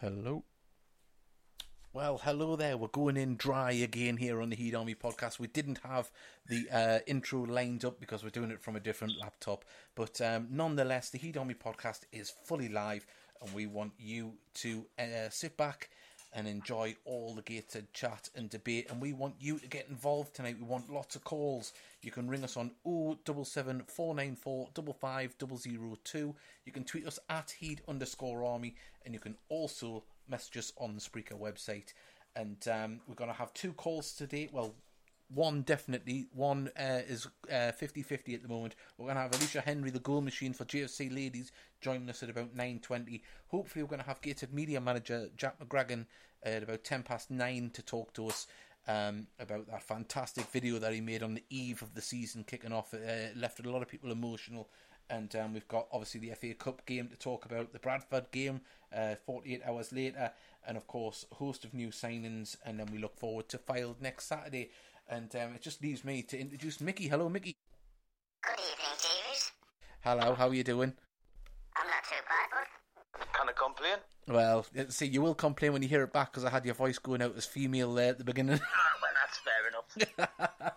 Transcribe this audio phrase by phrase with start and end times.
[0.00, 0.44] Hello.
[1.92, 2.76] Well, hello there.
[2.76, 5.40] We're going in dry again here on the Heed Army podcast.
[5.40, 6.12] We didn't have
[6.46, 9.64] the uh, intro lined up because we're doing it from a different laptop,
[9.96, 13.06] but um, nonetheless, the Heed Army podcast is fully live,
[13.42, 15.90] and we want you to uh, sit back
[16.32, 18.90] and enjoy all the gated chat and debate.
[18.90, 20.56] And we want you to get involved tonight.
[20.60, 21.72] We want lots of calls.
[22.02, 24.68] You can ring us on 077 494
[25.00, 26.34] 55002.
[26.64, 28.76] You can tweet us at heed underscore army.
[29.04, 31.92] And you can also message us on the Spreaker website.
[32.36, 34.48] And um, we're going to have two calls today.
[34.52, 34.74] Well,
[35.32, 36.26] one definitely.
[36.32, 38.74] One uh, is uh, 50-50 at the moment.
[38.96, 42.30] We're going to have Alicia Henry, the goal machine for GFC Ladies, joining us at
[42.30, 43.20] about 9.20.
[43.48, 46.06] Hopefully we're going to have gated media manager Jack McGragan
[46.42, 48.46] at about 10 past 9 to talk to us
[48.86, 52.72] um, about that fantastic video that he made on the eve of the season kicking
[52.72, 52.94] off.
[52.94, 54.68] Uh, left a lot of people emotional.
[55.10, 58.60] And um, we've got obviously the FA Cup game to talk about, the Bradford game
[58.94, 60.32] uh, 48 hours later,
[60.66, 62.56] and of course, host of new signings.
[62.64, 64.70] And then we look forward to Fylde next Saturday.
[65.08, 67.08] And um, it just leaves me to introduce Mickey.
[67.08, 67.56] Hello, Mickey.
[68.44, 69.42] Good evening, David.
[70.20, 70.92] Hello, how are you doing?
[71.76, 72.66] I'm not too bad,
[73.16, 73.98] but Can I complain?
[74.28, 76.98] Well, see, you will complain when you hear it back because I had your voice
[76.98, 78.60] going out as female there at the beginning.
[79.00, 79.38] well, that's
[80.18, 80.72] fair enough.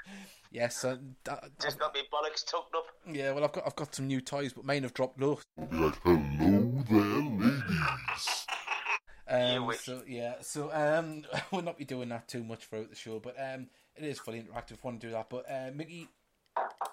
[0.50, 0.96] yes, uh,
[1.28, 2.86] uh, Just got me bollocks tucked up.
[3.06, 3.32] yeah.
[3.32, 5.38] Well, I've got I've got some new toys, but mine have dropped low.
[5.58, 8.46] Like, hello there, ladies.
[9.28, 13.18] Um, so yeah, so um, we'll not be doing that too much throughout the show,
[13.18, 14.72] but um, it is fully interactive.
[14.72, 15.28] if you Want to do that?
[15.28, 16.08] But uh, Mickey,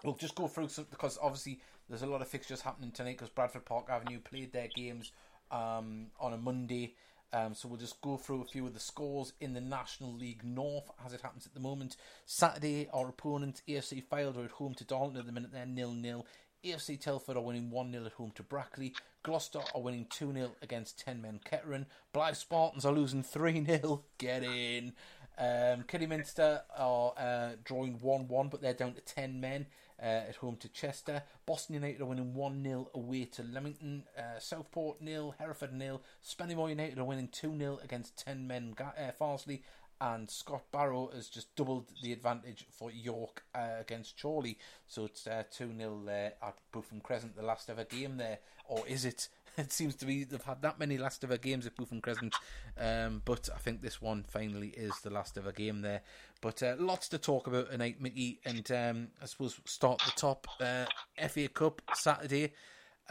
[0.03, 1.59] we'll just go through some because obviously
[1.90, 5.12] there's a lot of fixtures happening tonight because Bradford Park Avenue played their games
[5.52, 6.95] um, on a Monday.
[7.31, 10.44] Um, so we'll just go through a few of the scores in the National League
[10.44, 11.97] North as it happens at the moment.
[12.28, 15.52] Saturday, our opponent AFC Fylde are at home to Darlington at the minute.
[15.52, 16.28] They're nil nil.
[16.64, 18.94] AFC Telford are winning 1 0 at home to Brackley.
[19.22, 21.86] Gloucester are winning 2 0 against 10 men Kettering.
[22.14, 24.03] Blyth Spartans are losing 3 0.
[24.17, 24.94] Get in.
[25.38, 29.66] Um, Kidderminster are uh, drawing 1 1, but they're down to 10 men
[30.01, 31.24] uh, at home to Chester.
[31.46, 34.03] Boston United are winning 1 0 away to Leamington.
[34.18, 35.35] Uh, Southport nil.
[35.40, 36.01] Hereford nil.
[36.25, 39.62] Spennymoor United are winning 2 0 against 10 men Ga- uh, Farsley
[40.03, 44.58] and Scott Barrow has just doubled the advantage for York uh, against Chorley.
[44.86, 46.12] So it's uh, 2 0 uh,
[46.46, 48.40] at Bootham Crescent, the last ever game there.
[48.68, 49.30] Or is it?
[49.56, 52.34] It seems to be they've had that many last ever games at Bootham Crescent,
[52.75, 56.02] um, but I think this one finally is the last ever game there.
[56.42, 60.47] But uh, lots to talk about tonight, Mickey, and um, I suppose start the top.
[60.59, 60.86] Uh,
[61.28, 62.53] FA Cup Saturday.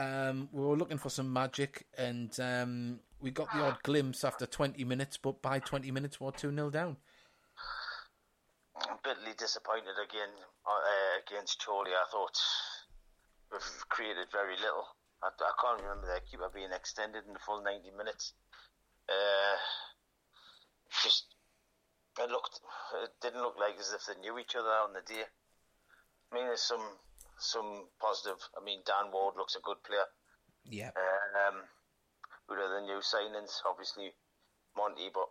[0.00, 4.46] Um, we were looking for some magic, and um, we got the odd glimpse after
[4.46, 6.96] 20 minutes, but by 20 minutes, we're 2 0 down.
[8.76, 10.30] I'm bitterly disappointed again
[10.66, 11.92] uh, against Chorley.
[11.92, 12.36] I thought
[13.52, 14.86] we've created very little.
[15.22, 18.34] I, I can't remember their keeper being extended in the full 90 minutes.
[19.08, 19.56] Uh,
[21.02, 21.26] just
[22.18, 22.60] it looked,
[23.02, 25.24] it didn't look like as if they knew each other on the day.
[26.30, 26.84] I mean, there's some
[27.38, 28.38] some positive.
[28.60, 30.06] I mean, Dan Ward looks a good player.
[30.64, 30.90] Yeah.
[31.48, 31.62] Um,
[32.48, 33.60] who are the new signings?
[33.69, 34.12] Obviously,
[34.76, 35.28] Monty, but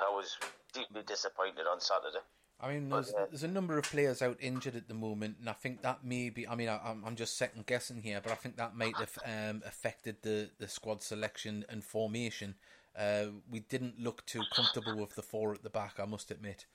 [0.00, 0.36] I was
[0.72, 2.24] deeply disappointed on Saturday.
[2.60, 5.50] I mean, there's, uh, there's a number of players out injured at the moment, and
[5.50, 6.46] I think that may be.
[6.46, 9.18] I mean, I, I'm, I'm just second guessing here, but I think that might have
[9.26, 12.54] um, affected the, the squad selection and formation.
[12.96, 16.66] Uh, we didn't look too comfortable with the four at the back, I must admit.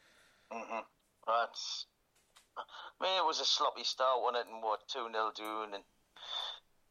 [0.51, 0.79] hmm
[1.25, 1.85] That's.
[2.57, 4.53] I mean, it was a sloppy start, wasn't it?
[4.53, 5.83] And what two 0 doing, and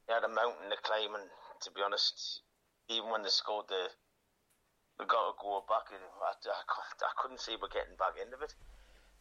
[0.09, 1.15] they had a mountain to climb.
[1.15, 1.29] And
[1.61, 2.41] to be honest,
[2.88, 3.88] even when they scored the,
[4.99, 5.93] they got to go back.
[5.93, 8.54] And I, I, I couldn't see we're getting back into it.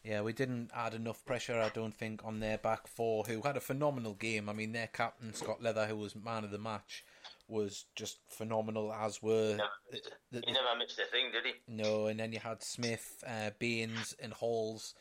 [0.04, 3.58] Yeah, we didn't add enough pressure, I don't think, on their back four, who had
[3.58, 4.48] a phenomenal game.
[4.48, 7.04] I mean, their captain, Scott Leather, who was man of the match,
[7.50, 9.56] was just phenomenal, as were.
[9.58, 10.02] Never the-
[10.32, 11.54] the- he never missed a thing, did he?
[11.68, 14.94] No, and then you had Smith, uh, Baines, and Halls,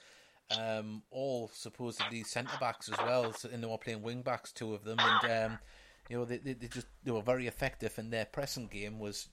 [0.58, 4.74] um, all supposedly centre backs as well, so, and they were playing wing backs, two
[4.74, 5.58] of them, and um,
[6.08, 9.28] you know they, they, they just they were very effective, and their pressing game was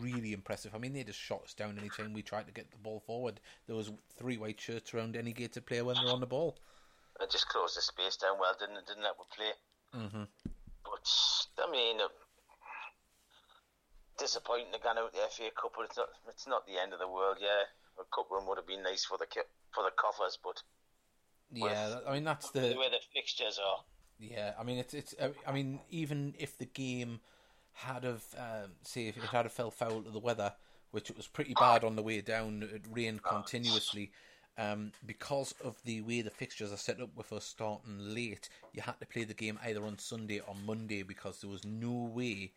[0.00, 0.74] really impressive.
[0.74, 3.40] I mean, they just shot us down anytime we tried to get the ball forward.
[3.66, 6.56] There was three white shirts around any gated player when they're on the ball.
[7.20, 8.86] It just closed the space down well, didn't it?
[8.86, 9.52] Didn't let we play.
[9.92, 10.24] hmm
[10.84, 11.08] But
[11.64, 12.08] I mean, uh,
[14.18, 16.08] disappointing again out the FA Cup, but it's not.
[16.28, 17.38] It's not the end of the world.
[17.40, 17.64] Yeah,
[17.98, 19.26] a cup run would have been nice for the
[19.72, 20.62] for the coffers, but
[21.52, 23.84] Yeah, I mean that's the the way the fixtures are,
[24.18, 25.14] Yeah, I mean it's it's.
[25.20, 27.20] uh, I mean even if the game
[27.74, 30.52] had of um, if it had fell foul to the weather,
[30.92, 34.12] which it was pretty bad on the way down, it rained continuously.
[34.56, 38.82] Um, because of the way the fixtures are set up with us starting late, you
[38.82, 42.52] had to play the game either on Sunday or Monday because there was no way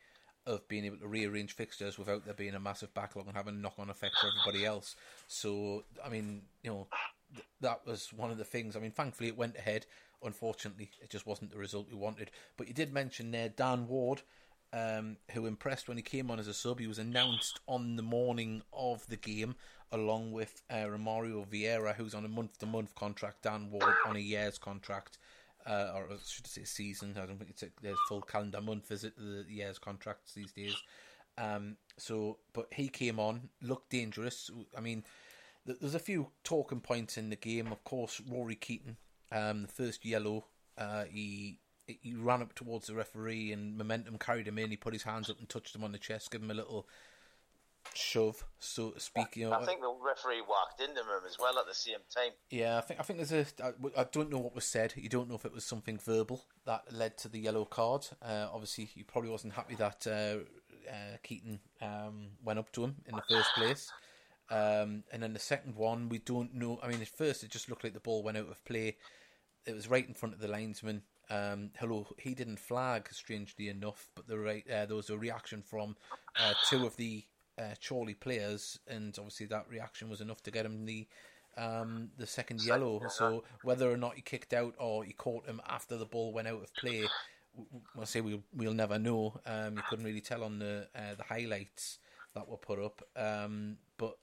[0.45, 3.89] of being able to rearrange fixtures without there being a massive backlog and having knock-on
[3.89, 4.95] effect for everybody else.
[5.27, 6.87] So, I mean, you know,
[7.33, 8.75] th- that was one of the things.
[8.75, 9.87] I mean, thankfully it went ahead.
[10.23, 12.31] Unfortunately, it just wasn't the result we wanted.
[12.57, 14.21] But you did mention there Dan Ward,
[14.73, 16.79] um, who impressed when he came on as a sub.
[16.79, 19.55] He was announced on the morning of the game,
[19.91, 23.43] along with uh, Romario Vieira, who's on a month-to-month contract.
[23.43, 25.17] Dan Ward on a year's contract,
[25.65, 27.15] uh, or I should I say season.
[27.15, 29.15] I don't think it's a, a full calendar month, is it?
[29.17, 30.75] The year's contracts these days.
[31.37, 34.49] Um, so, but he came on, looked dangerous.
[34.75, 35.03] I mean,
[35.65, 37.71] th- there's a few talking points in the game.
[37.71, 38.97] Of course, Rory Keaton,
[39.31, 40.45] um, the first yellow,
[40.77, 44.69] uh, he he ran up towards the referee and momentum carried him in.
[44.69, 46.87] He put his hands up and touched him on the chest, give him a little
[47.93, 49.37] shove, so to speak.
[49.37, 52.31] You know, I think the referee walked into him as well at the same time.
[52.49, 53.63] yeah, I think I think there's a.
[53.63, 54.93] I, I don't know what was said.
[54.95, 58.07] You don't know if it was something verbal that led to the yellow card.
[58.21, 62.95] Uh, obviously, he probably wasn't happy that uh, uh, Keaton um, went up to him
[63.05, 63.91] in the first place.
[64.49, 66.79] Um, and then the second one, we don't know.
[66.81, 68.97] I mean, at first it just looked like the ball went out of play.
[69.65, 71.01] It was right in front of the linesman.
[71.29, 75.61] Um, hello, he didn't flag, strangely enough, but the right uh, there was a reaction
[75.61, 75.97] from
[76.39, 77.25] uh, two of the
[77.57, 81.05] uh, Chorley players, and obviously that reaction was enough to get him the
[81.57, 83.01] um, the second yellow.
[83.09, 86.47] So whether or not he kicked out or he caught him after the ball went
[86.47, 86.99] out of play,
[87.55, 89.41] w- w- I'll say we'll we'll never know.
[89.45, 91.97] Um, you couldn't really tell on the uh, the highlights
[92.35, 93.01] that were put up.
[93.17, 94.17] Um, but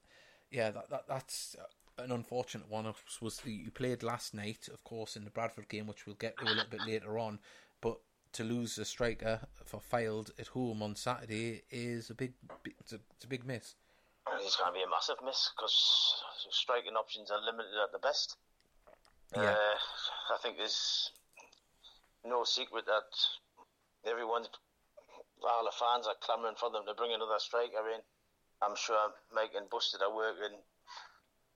[0.55, 1.57] yeah, that, that that's
[1.99, 2.93] an unfortunate one.
[3.21, 6.45] Was you played last night, of course, in the Bradford game, which we'll get to
[6.45, 7.41] a little bit later on.
[7.81, 7.99] But
[8.35, 12.93] to lose a striker for Fylde at home on Saturday is a big, big it's,
[12.93, 13.75] a, it's a big miss.
[14.41, 18.37] It's going to be a massive miss because striking options are limited at the best.
[19.35, 19.51] Yeah.
[19.51, 21.11] Uh, I think there's
[22.25, 24.49] no secret that everyone's,
[25.43, 28.01] all the fans are clamouring for them to bring another striker in.
[28.65, 28.97] I'm sure
[29.35, 30.59] Mike and Busted are working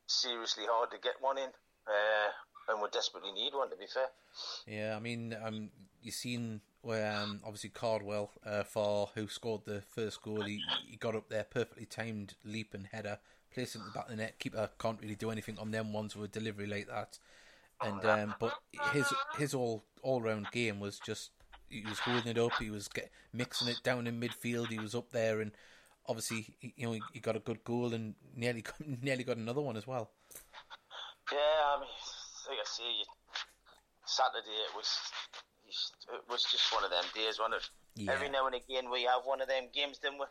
[0.06, 1.48] seriously hard to get one in,
[1.86, 2.30] uh,
[2.72, 3.70] and we desperately need one.
[3.70, 4.08] To be fair,
[4.66, 5.70] Yeah, I mean, um,
[6.02, 10.42] you seen where um, obviously Cardwell uh, for who scored the first goal.
[10.42, 13.18] He, he got up there, perfectly timed leap and header,
[13.52, 14.38] placed it in the back of the net.
[14.38, 17.18] Keeper can't really do anything on them ones with a delivery like that.
[17.80, 18.54] And um, but
[18.92, 19.06] his
[19.36, 21.30] his all all round game was just
[21.68, 22.52] he was holding it up.
[22.58, 24.68] He was get, mixing it down in midfield.
[24.68, 25.52] He was up there, and
[26.08, 29.76] obviously you know he, got a good goal and nearly got, nearly got another one
[29.76, 30.10] as well.
[31.30, 31.38] yeah.
[31.38, 31.88] I mean,
[32.48, 33.04] like I say, you,
[34.06, 34.88] Saturday it was
[35.68, 37.70] it was just one of them days, wasn't it?
[37.96, 38.12] Yeah.
[38.12, 40.26] Every now and again we have one of them games, don't we?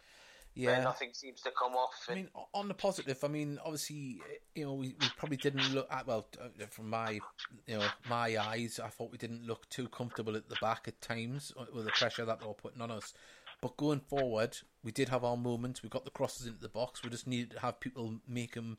[0.56, 2.08] Where Yeah, nothing seems to come off.
[2.10, 4.20] I mean, on the positive, I mean, obviously,
[4.56, 7.20] you know, we, we probably didn't look at well uh, from my,
[7.68, 8.80] you know, my eyes.
[8.84, 11.92] I thought we didn't look too comfortable at the back at times uh, with the
[11.92, 13.14] pressure that they were putting on us.
[13.62, 15.82] But going forward, we did have our moments.
[15.82, 17.04] We got the crosses into the box.
[17.04, 18.78] We just needed to have people make them,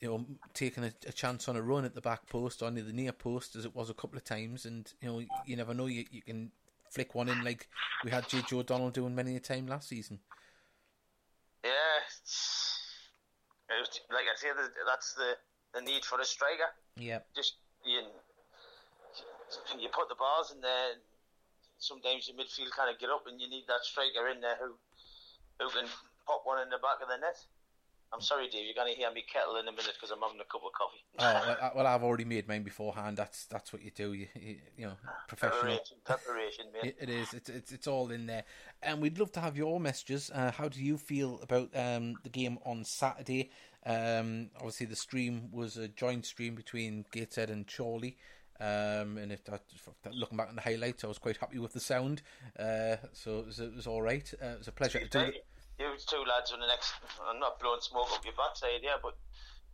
[0.00, 2.84] you know, taking a, a chance on a run at the back post or near
[2.84, 4.64] the near post, as it was a couple of times.
[4.64, 5.86] And you know, you never know.
[5.86, 6.52] You you can
[6.90, 7.68] flick one in like
[8.04, 8.42] we had J.
[8.48, 10.20] Joe Donald doing many a time last season.
[11.64, 11.70] Yeah,
[12.06, 12.78] it's,
[13.68, 14.48] it was, like I say,
[14.86, 15.34] that's the,
[15.74, 16.70] the need for a striker.
[16.96, 17.18] Yeah.
[17.34, 18.02] Just you,
[19.80, 20.94] you put the balls in there.
[21.78, 24.74] Sometimes your midfield kind of get up, and you need that striker in there who
[25.60, 25.88] who can
[26.26, 27.36] pop one in the back of the net.
[28.12, 28.64] I'm sorry, Dave.
[28.64, 30.72] You're going to hear me kettle in a minute because I'm having a cup of
[30.72, 31.04] coffee.
[31.18, 33.16] Oh well, I've already made mine beforehand.
[33.16, 34.12] That's that's what you do.
[34.12, 34.94] You you, you know,
[35.28, 35.60] professional.
[35.60, 36.96] preparation, preparation, mate.
[36.98, 37.34] It, it is.
[37.34, 38.44] It's, it's it's all in there,
[38.82, 40.30] and we'd love to have your messages.
[40.32, 43.50] Uh, how do you feel about um, the game on Saturday?
[43.84, 48.16] Um, obviously, the stream was a joint stream between Gateshead and Chorley.
[48.60, 49.62] Um, and if that,
[50.12, 52.22] looking back on the highlights, I was quite happy with the sound.
[52.58, 54.32] Uh, so it was, it was all right.
[54.42, 55.46] Uh, it was a pleasure to do it.
[55.78, 56.94] You two lads on the next.
[57.28, 59.14] I'm not blowing smoke up your backside here, but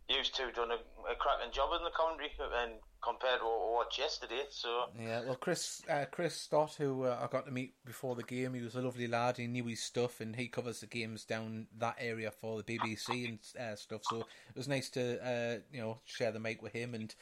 [0.09, 2.29] you two done a, a cracking job in the commentary
[2.61, 4.43] and compared to what watched yesterday.
[4.49, 8.23] So Yeah, well, Chris, uh, Chris Stott, who uh, I got to meet before the
[8.23, 9.37] game, he was a lovely lad.
[9.37, 13.29] He knew his stuff, and he covers the games down that area for the BBC
[13.29, 14.01] and uh, stuff.
[14.09, 16.93] So it was nice to, uh, you know, share the mic with him.
[16.93, 17.13] And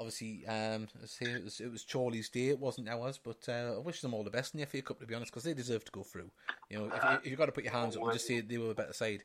[0.00, 2.48] obviously, um, say it was it was Chorley's day.
[2.48, 4.98] It wasn't ours, but uh, I wish them all the best in the FA Cup,
[5.00, 6.30] to be honest, because they deserve to go through.
[6.70, 8.40] You know, if, you- if you've got to put your hands up and just say
[8.40, 9.22] they were a better side.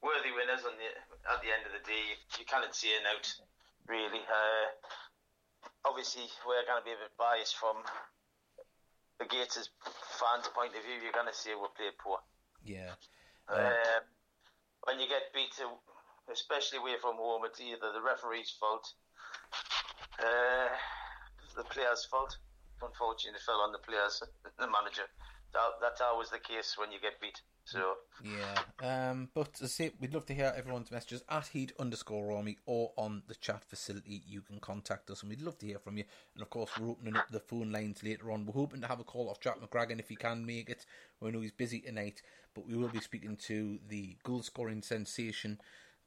[0.00, 0.88] worthy winners on the
[1.34, 2.16] at the end of the day.
[2.38, 3.26] You can't see it out
[3.88, 4.22] really.
[4.24, 4.66] Uh,
[5.84, 7.76] obviously, we're going to be a bit biased from
[9.18, 9.68] the Gators
[10.16, 10.96] fans' point of view.
[11.02, 12.18] You're going to say we played poor.
[12.64, 12.92] Yeah,
[13.48, 14.04] Um,
[14.84, 15.52] when you get beat,
[16.32, 18.84] especially away from home, it's either the referee's fault,
[20.18, 20.68] uh,
[21.56, 22.36] the player's fault.
[22.82, 24.22] Unfortunately, it fell on the players,
[24.58, 25.04] the manager,
[25.52, 27.40] that, that's always the case when you get beat.
[27.64, 31.72] So Yeah, um, but as I say, we'd love to hear everyone's messages at heed
[31.78, 34.22] underscore Army or on the chat facility.
[34.26, 36.04] You can contact us, and we'd love to hear from you.
[36.34, 38.46] And of course, we're opening up the phone lines later on.
[38.46, 40.86] We're hoping to have a call off Jack McGragan if he can make it.
[41.20, 42.22] We know he's busy tonight,
[42.54, 45.60] but we will be speaking to the goal scoring sensation,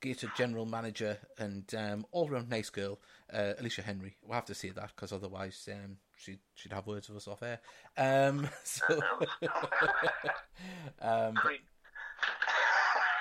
[0.04, 3.00] Gator general manager, and um, all round nice girl,
[3.34, 4.18] uh, Alicia Henry.
[4.22, 7.42] We'll have to say that because otherwise um, she'd, she'd have words with us off
[7.42, 7.62] air.
[7.98, 8.84] Um, so.
[11.02, 11.36] um,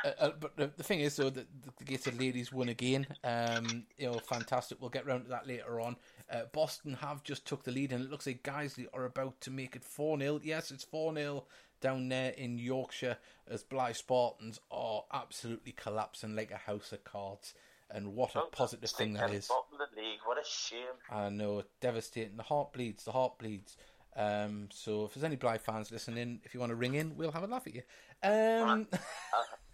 [0.04, 1.46] uh, uh, but the, the thing is, though, that
[1.78, 3.06] the Gated ladies won again.
[3.22, 4.80] Um, you know, fantastic.
[4.80, 5.94] We'll get round to that later on.
[6.28, 9.52] Uh, Boston have just took the lead, and it looks like Guiseley are about to
[9.52, 11.44] make it four 0 Yes, it's four 0
[11.82, 17.52] down there in Yorkshire as Blyth Spartans are absolutely collapsing like a house of cards.
[17.90, 19.48] And what a Oh, positive thing that is.
[19.48, 20.20] Bottom of the league.
[20.24, 20.96] What a shame.
[21.10, 22.38] I know, devastating.
[22.38, 23.04] The heart bleeds.
[23.04, 23.76] The heart bleeds.
[24.16, 27.32] Um, so if there's any Blyth fans listening, if you want to ring in, we'll
[27.32, 27.82] have a laugh at you.
[28.22, 28.86] Um,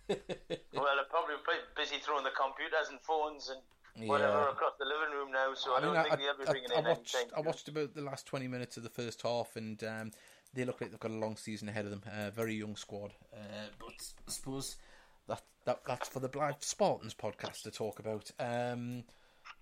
[0.09, 4.51] Well, they're probably bu- busy throwing the computers and phones and whatever Yeah.
[4.53, 5.53] across the living room now.
[5.55, 7.33] So I, I mean, don't I, think they'll be I, I, in I watched, anything.
[7.37, 10.11] I watched about the last 20 minutes of the first half, and um,
[10.55, 12.03] they look like they've got a long season ahead of them.
[12.07, 13.13] Uh, very young squad.
[13.33, 13.95] Uh, but
[14.27, 14.77] I suppose
[15.29, 18.31] that, that that's for the Blyth Spartans podcast to talk about.
[18.39, 19.05] Um,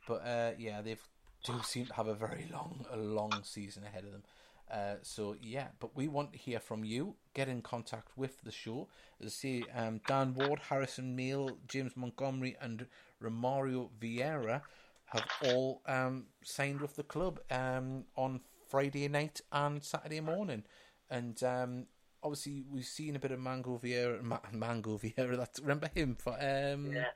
[0.06, 0.96] but uh, yeah, they
[1.44, 4.22] do seem to have a very long, a long season ahead of them.
[4.70, 7.14] Uh, so yeah, but we want to hear from you.
[7.34, 8.88] Get in contact with the show.
[9.20, 12.86] As I say, um, Dan Ward, Harrison Mail, James Montgomery, and
[13.22, 14.62] Romario Vieira
[15.06, 20.64] have all um, signed with the club um, on Friday night and Saturday morning.
[21.10, 21.86] And um,
[22.22, 24.22] obviously, we've seen a bit of Mango Vieira.
[24.22, 25.36] Ma- Mango Vieira.
[25.38, 27.06] That's remember him for um, Yeah.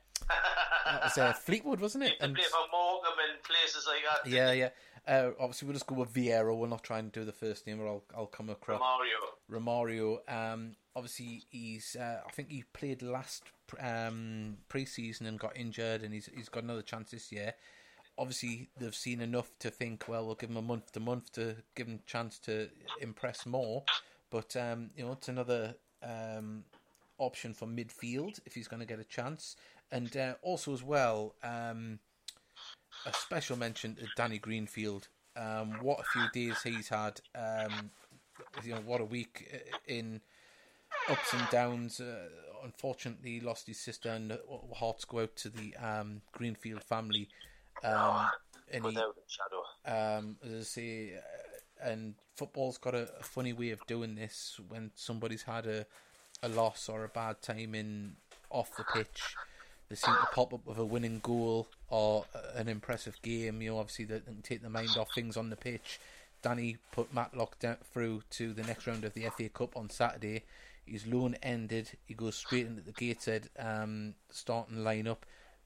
[0.86, 2.20] that was uh, Fleetwood, wasn't it?
[2.20, 4.30] to play for Morecambe and places like that.
[4.30, 4.68] Yeah, yeah.
[5.08, 6.56] Uh, obviously, we'll just go with Vieira.
[6.56, 9.16] We'll not try and do the first name, or I'll I'll come across Mario.
[9.50, 10.18] Romario.
[10.32, 11.96] Um, obviously, he's.
[11.98, 13.44] Uh, I think he played last
[13.80, 17.54] um, pre-season and got injured, and he's he's got another chance this year.
[18.18, 21.56] Obviously, they've seen enough to think, well, we'll give him a month to month to
[21.74, 22.68] give him a chance to
[23.00, 23.82] impress more.
[24.30, 26.64] But um, you know, it's another um,
[27.18, 29.56] option for midfield if he's going to get a chance,
[29.90, 31.34] and uh, also as well.
[31.42, 31.98] Um,
[33.06, 35.08] a special mention to Danny Greenfield.
[35.36, 37.20] Um, what a few days he's had.
[37.34, 37.90] Um,
[38.62, 40.20] you know, what a week uh, in
[41.08, 42.00] ups and downs.
[42.00, 42.28] Uh,
[42.64, 44.36] unfortunately, lost his sister, and uh,
[44.74, 47.28] hearts go out to the um, Greenfield family.
[47.84, 48.28] Um,
[48.72, 50.18] and he, shadow.
[50.18, 54.60] um, as I say, uh, and football's got a, a funny way of doing this
[54.68, 55.86] when somebody's had a,
[56.42, 58.16] a loss or a bad time in
[58.50, 59.34] off the pitch.
[59.88, 62.24] They seem to pop up with a winning goal or
[62.54, 63.60] an impressive game.
[63.60, 65.98] You know, obviously they can take the mind off things on the pitch.
[66.42, 70.44] Danny put Matlock down through to the next round of the FA Cup on Saturday.
[70.86, 71.90] His loan ended.
[72.06, 75.18] He goes straight into the Gateshead um, starting lineup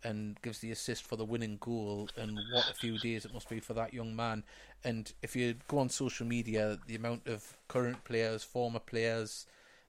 [0.05, 2.09] and gives the assist for the winning goal.
[2.17, 4.45] And what a few days it must be for that young man.
[4.85, 9.47] And if you go on social media, the amount of current players, former players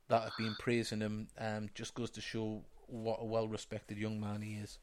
[0.08, 4.20] that have been praising him um, just goes to show what a well respected young
[4.20, 4.80] man he is.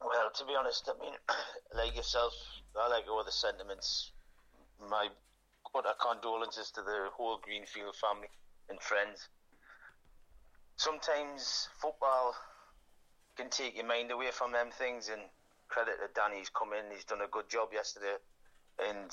[0.00, 1.14] Well, to be honest, I mean,
[1.74, 2.32] like yourself,
[2.80, 4.12] I like all the sentiments.
[4.88, 5.08] My
[5.74, 8.28] utter condolences to the whole Greenfield family
[8.68, 9.28] and friends.
[10.76, 12.34] Sometimes football
[13.36, 15.22] can take your mind away from them things, and
[15.68, 18.16] credit to Danny, he's come in, he's done a good job yesterday,
[18.78, 19.10] and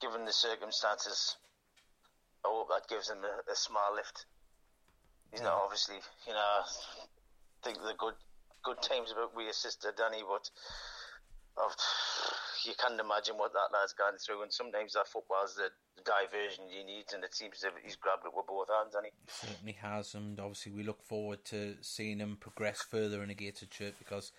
[0.00, 1.36] given the circumstances,
[2.44, 4.26] I hope that gives him a, a small lift.
[5.32, 6.64] He's not obviously, you know, I
[7.64, 8.14] think the good
[8.62, 10.50] good times about your sister Danny, but
[12.66, 14.42] you can't imagine what that lad's gone through.
[14.42, 15.70] And sometimes that football's the
[16.04, 19.12] diversion he needs, and it seems that he's grabbed it with both hands, and he.
[19.26, 23.72] certainly has, and obviously we look forward to seeing him progress further in a Gated
[23.72, 24.32] shirt because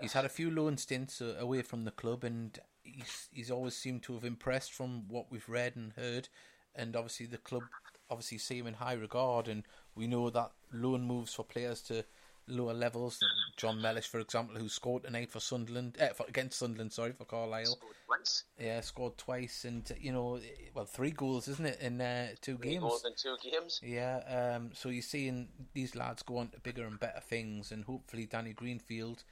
[0.00, 3.76] he's had a few loan stints uh, away from the club, and he's he's always
[3.76, 6.28] seemed to have impressed from what we've read and heard,
[6.74, 7.64] and obviously the club
[8.10, 12.04] obviously see him in high regard, and we know that loan moves for players to
[12.48, 13.20] lower levels.
[13.56, 17.24] Jon Mellish, for example, who scored tonight for Sunderland, eh, for, against Sunderland, sorry for
[17.24, 17.78] Carlisle.
[18.08, 18.44] Once.
[18.58, 20.40] Yeah, scored twice, and you know,
[20.74, 22.82] well, three goals, isn't it, in uh, two games?
[22.82, 23.80] More than two games.
[23.82, 27.84] Yeah, um, so you're seeing these lads go on to bigger and better things, and
[27.84, 29.24] hopefully Danny Greenfield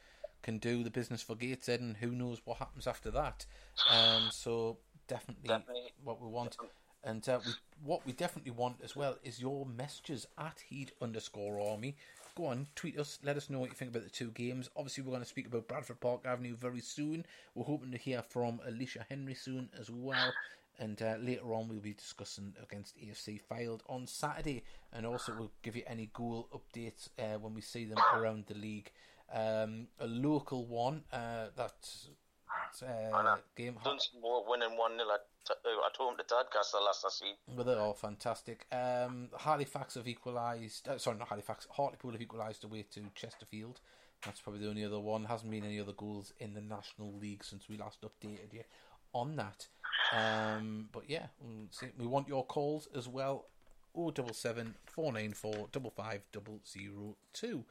[0.43, 3.47] can do the business for Gateshead, and who knows what happens after that.
[3.91, 5.93] Um, so definitely, Definitely.
[6.05, 6.57] what we want,
[7.03, 7.53] and uh, we,
[7.85, 11.97] what we definitely want as well is your messages at heed underscore army.
[12.37, 14.69] Go on, tweet us, let us know what you think about the two games.
[14.76, 17.25] Obviously, we're going to speak about Bradford Park Avenue very soon.
[17.55, 20.35] We're hoping to hear from Alicia Henry soon as well.
[20.78, 25.52] And uh, later on, we'll be discussing against AFC Fylde on Saturday, and also we'll
[25.62, 28.93] give you any goal updates uh, when we see them around the league.
[29.33, 32.11] Um, a local one uh, that's
[32.83, 33.77] uh, game.
[33.85, 37.35] Dunstan were winning 1 0 at, home to Tadcaster last I seen.
[37.55, 38.67] Well, they're all fantastic.
[38.73, 40.89] Um, Halifax have equalised.
[40.89, 41.67] Uh, sorry, not Halifax.
[41.71, 43.81] Hartlepool have equalised away to Chesterfield.
[44.25, 45.25] That's probably the only other one.
[45.25, 48.65] Hasn't been any other goals in the National League since we last updated you
[49.13, 49.67] on that.
[50.13, 51.27] Um, but yeah,
[51.99, 53.47] we want your calls as well.
[53.95, 57.65] 077 494 55002.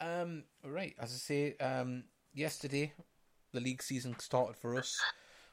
[0.00, 2.92] Um, right, as I say, um, yesterday
[3.56, 5.00] the league season started for us.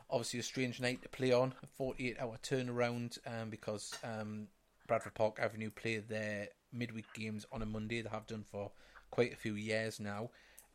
[0.09, 1.53] Obviously, a strange night to play on.
[1.63, 4.47] A 48 hour turnaround um, because um,
[4.87, 8.01] Bradford Park Avenue play their midweek games on a Monday.
[8.01, 8.71] They have done for
[9.09, 10.29] quite a few years now.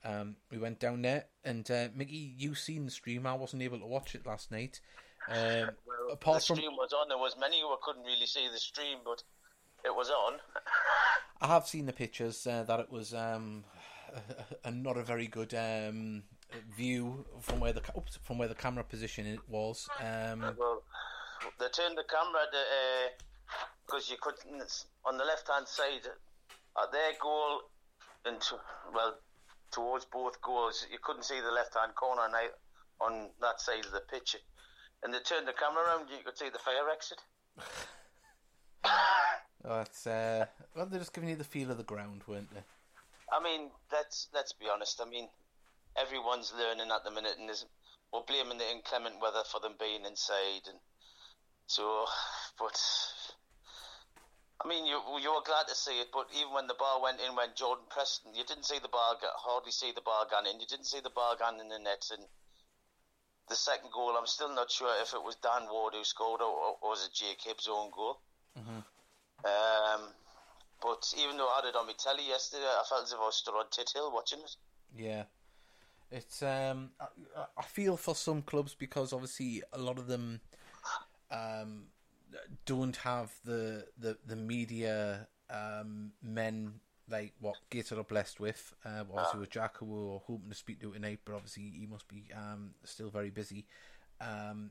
[0.05, 3.27] Um, we went down there, and uh, Mickey, you seen the stream.
[3.27, 4.81] I wasn't able to watch it last night.
[5.31, 7.09] Um, Well, apart the from, stream was on.
[7.09, 9.23] There was many who couldn't really see the stream, but
[9.85, 10.39] it was on.
[11.43, 13.65] I have seen the pictures uh, that it was um,
[14.65, 16.23] a, a not a very good um,
[16.77, 19.89] view from where the oops, from where the camera position it was.
[20.01, 20.83] Um, Well,
[21.59, 23.25] they turned the camera to
[23.87, 27.63] because you couldn't on the left hand side at their goal
[28.25, 28.57] and to,
[28.95, 29.15] well
[29.71, 32.49] towards both goals you couldn't see the left hand corner and I,
[33.01, 34.37] on that side of the pitch
[35.03, 37.21] and they turned the camera around you could see the fire exit
[39.65, 42.63] that's uh, well, they're just giving you the feel of the ground, weren't they?
[43.33, 45.29] I mean let's let's be honest I mean
[46.01, 47.51] everyone's learning at the minute and
[48.13, 50.79] we're blaming the inclement weather for them being inside and
[51.67, 52.07] so
[52.59, 52.79] but
[54.59, 57.21] I mean, you you were glad to see it, but even when the ball went
[57.21, 60.47] in, when Jordan Preston, you didn't see the ball, get, hardly see the ball gone
[60.51, 60.59] in.
[60.59, 62.11] You didn't see the ball gone in the net.
[62.11, 62.27] And
[63.49, 66.75] the second goal, I'm still not sure if it was Dan Ward who scored or,
[66.83, 68.19] or was it Jake Hibbs' own goal.
[69.47, 70.11] Um,
[70.83, 73.31] but even though I had it on my telly yesterday, I felt as if I
[73.31, 74.57] was stood on Tit Hill watching it.
[74.97, 75.25] Yeah,
[76.11, 80.41] it's um, I, I feel for some clubs because obviously a lot of them
[81.31, 81.85] um
[82.65, 86.75] don't have the the the media um men
[87.11, 88.75] like what Gator are blessed with.
[88.85, 92.07] Uh, obviously with Jack, who we're hoping to speak to tonight, but obviously he must
[92.09, 93.67] be um still very busy.
[94.21, 94.71] Um,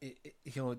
[0.00, 0.76] it, it, you know.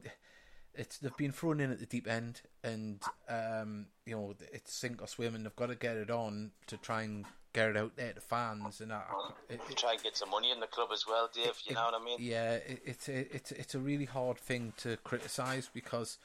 [0.78, 5.02] It's they've been thrown in at the deep end, and um, you know it's sink
[5.02, 7.96] or swim, and they've got to get it on to try and get it out
[7.96, 8.82] there to fans.
[8.82, 9.04] And I-
[9.50, 11.54] it, it- Try and get some money in the club as well, Dave.
[11.66, 12.18] You know what I mean?
[12.20, 16.18] yeah, it, it's a, it's it's a really hard thing to criticize because,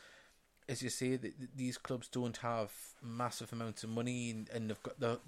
[0.68, 4.68] as you say, th th- these clubs don't have massive amounts of money, and, and
[4.70, 5.20] they've got the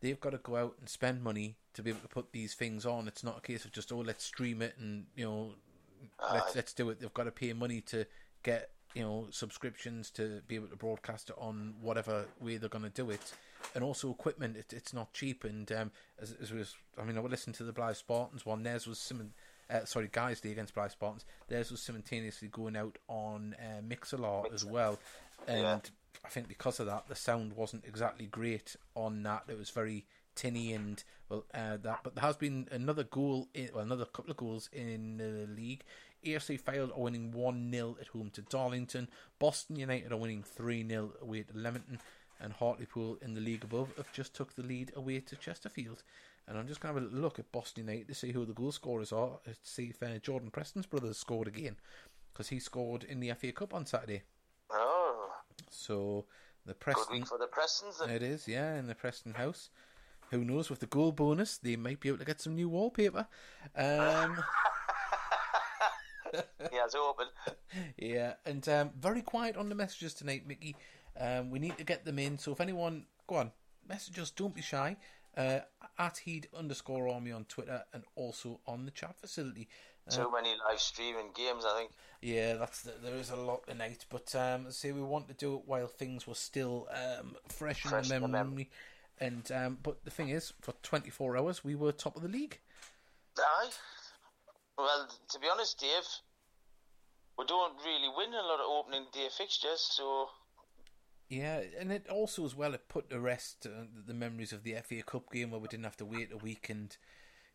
[0.00, 2.86] they've got to go out and spend money to be able to put these things
[2.86, 3.06] on.
[3.08, 5.54] It's not a case of just oh let's stream it and you know
[6.32, 7.00] let's let's do it.
[7.00, 8.06] They've got to pay money to
[8.42, 12.84] get you know subscriptions to be able to broadcast it on whatever way they're going
[12.84, 13.32] to do it,
[13.74, 14.56] and also equipment.
[14.56, 15.44] It, it's not cheap.
[15.44, 18.62] And um, as, as was, I mean, I would listen to the Blyth Spartans one.
[18.62, 19.32] Theirs was sim-
[19.70, 21.24] uh, sorry, Guiseley against Blyth Spartans.
[21.48, 24.98] Theirs was simultaneously going out on uh, Mixlr as well,
[25.46, 25.78] and Yeah.
[26.24, 29.44] I think because of that, the sound wasn't exactly great on that.
[29.48, 32.00] It was very tinny and well uh, that.
[32.02, 35.82] But there has been another goal, in, well, another couple of goals in the league.
[36.26, 39.08] AFC Fylde are winning one 0 at home to Darlington.
[39.38, 41.98] Boston United are winning three 0 away to Leamington,
[42.40, 46.02] and Hartlepool in the league above have just took the lead away to Chesterfield.
[46.48, 48.52] And I'm just going to have a look at Boston United to see who the
[48.52, 49.38] goal scorers are.
[49.44, 51.76] To see if uh, Jordan Preston's brothers scored again,
[52.32, 54.22] because he scored in the FA Cup on Saturday.
[54.70, 55.30] Oh,
[55.70, 56.24] So
[56.66, 57.98] the good Preston, week for the Prestons.
[58.00, 58.10] then.
[58.10, 59.70] it is, yeah, in the Preston house.
[60.30, 60.70] Who knows?
[60.70, 63.26] With the goal bonus, they might be able to get some new wallpaper.
[63.76, 64.38] Um,
[66.72, 67.26] Yeah, it's open.
[67.96, 70.76] yeah, and um, very quiet on the messages tonight, Mickey.
[71.18, 72.38] Um, we need to get them in.
[72.38, 73.52] So if anyone, go on,
[73.88, 74.30] message us.
[74.30, 74.96] Don't be shy.
[75.36, 75.60] Uh,
[75.98, 79.68] at heed underscore army on Twitter and also on the chat facility.
[80.10, 81.92] Uh, Too many live streaming games, I think.
[82.20, 85.54] Yeah, that's the, there is a lot tonight, but um, say we want to do
[85.56, 88.30] it while things were still um, fresh, Fresh in the memory.
[88.32, 88.70] memory.
[89.18, 92.58] And um, but the thing is, for 24 hours, we were top of the league.
[93.38, 93.70] Aye.
[94.78, 96.08] Well, to be honest, Dave,
[97.38, 100.28] we don't really win a lot of opening day fixtures, so
[101.30, 104.74] Yeah, and it also as well it put to rest uh, the memories of the
[104.84, 106.94] FA Cup game where we didn't have to wait a week and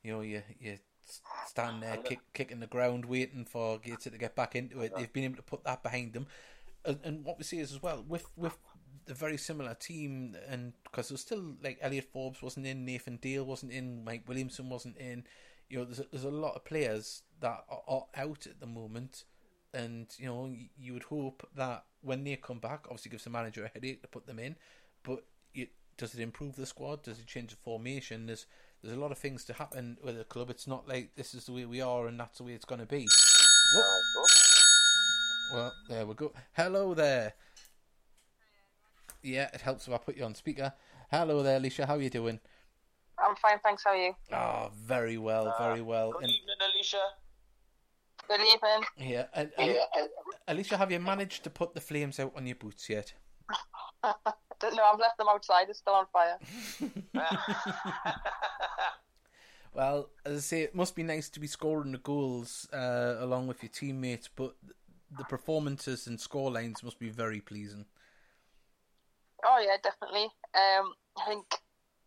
[0.01, 0.77] you know you you
[1.45, 4.93] stand there kick, kicking the ground waiting for Gator to get back into it.
[4.95, 6.27] They've been able to put that behind them,
[6.85, 8.57] and, and what we see is as well with with
[9.07, 13.43] the very similar team and because there's still like Elliot Forbes wasn't in, Nathan Dale
[13.43, 15.25] wasn't in, Mike Williamson wasn't in.
[15.69, 18.67] You know, there's a, there's a lot of players that are, are out at the
[18.67, 19.25] moment
[19.75, 23.65] and you know you would hope that when they come back, obviously gives the manager
[23.65, 24.55] a headache to put them in,
[25.03, 27.03] but it, does it improve the squad?
[27.03, 28.27] Does it change the formation?
[28.27, 28.45] There's
[28.83, 30.49] there's a lot of things to happen with the club.
[30.51, 32.81] It's not like this is the way we are and that's the way it's going
[32.81, 33.07] to be.
[35.53, 36.31] Well, there we go.
[36.53, 37.33] Hello there.
[39.23, 40.73] Yeah, it helps if I put you on speaker.
[41.09, 41.87] Hello there, Alicia.
[41.87, 42.39] How are you doing?
[43.17, 43.83] I'm fine, thanks.
[43.83, 44.15] How are you?
[44.31, 46.11] Ah, very well, very well.
[46.11, 46.97] Good And evening, Alicia.
[48.27, 48.83] Good evening.
[48.97, 49.77] yeah, and, and,
[50.47, 53.13] Alicia, have you managed to put the flames out on your boots yet?
[54.59, 55.67] Don't know, I've left them outside.
[55.69, 56.39] It's still on fire.
[59.75, 63.47] Well, as I say, it must be nice to be scoring the goals uh, along
[63.47, 64.55] with your teammates, but
[65.17, 67.85] the performances and score lines must be very pleasing.
[69.43, 70.29] Oh yeah, definitely.
[70.55, 71.45] Um, I think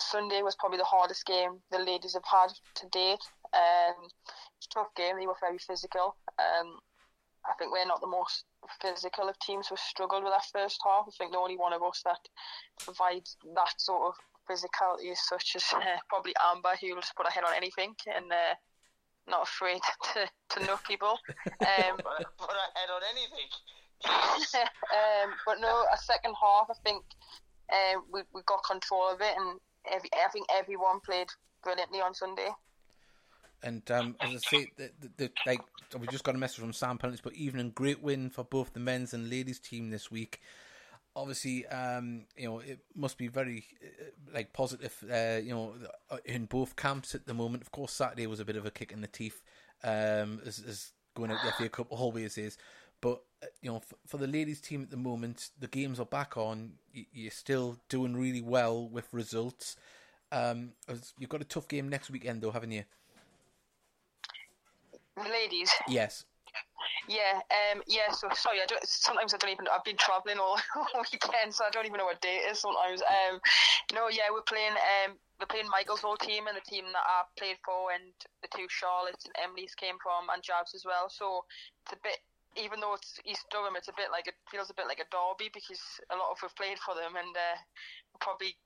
[0.01, 3.23] Sunday was probably the hardest game the ladies have had to date.
[3.53, 4.09] Um,
[4.57, 5.17] it's a tough game.
[5.19, 6.17] They were very physical.
[6.39, 6.79] Um,
[7.49, 8.45] I think we're not the most
[8.81, 9.69] physical of teams.
[9.71, 11.07] We've struggled with that first half.
[11.09, 12.21] I think the only one of us that
[12.81, 14.15] provides that sort of
[14.49, 17.95] physicality is such as uh, probably Amber, who will just put her head on anything
[18.15, 18.55] and uh,
[19.29, 19.81] not afraid
[20.15, 21.19] to, to knock people.
[21.47, 23.49] Um, Put a head on anything.
[24.55, 27.05] um, but no, a second half, I think
[27.73, 31.29] um, we we got control of it, and every, I think everyone played
[31.63, 32.49] brilliantly on Sunday.
[33.63, 35.61] And um, as I say, the, the, the, like
[35.99, 38.81] we just got a message from Sam Pennants, but evening, great win for both the
[38.81, 40.41] men's and ladies team this week.
[41.17, 45.75] Obviously, um, you know it must be very uh, like positive, uh, you know,
[46.25, 47.63] in both camps at the moment.
[47.63, 49.43] Of course, Saturday was a bit of a kick in the teeth,
[49.83, 52.57] um, as, as going out the FA Cup always is.
[53.01, 56.07] But uh, you know, for, for the ladies team at the moment, the games are
[56.07, 56.75] back on.
[56.93, 59.77] You, you're still doing really well with results.
[60.31, 60.73] Um,
[61.19, 62.85] you've got a tough game next weekend, though, haven't you?
[65.25, 66.25] The ladies, Yes.
[67.09, 68.11] yeah, um, yeah.
[68.13, 68.85] So sorry, I don't.
[68.87, 69.67] Sometimes I don't even.
[69.67, 72.61] I've been travelling all, all weekend, so I don't even know what day it is.
[72.61, 73.41] Sometimes, um,
[73.95, 74.73] no, yeah, we're playing.
[74.73, 78.49] Um, we're playing Michael's old team and the team that I played for, and the
[78.55, 81.09] two Charlottes and Emily's came from, and Jabs as well.
[81.11, 81.45] So
[81.85, 82.19] it's a bit.
[82.57, 85.07] Even though it's East Durham, it's a bit like it feels a bit like a
[85.13, 85.79] derby because
[86.11, 87.59] a lot of we've played for them, and uh,
[88.19, 88.57] probably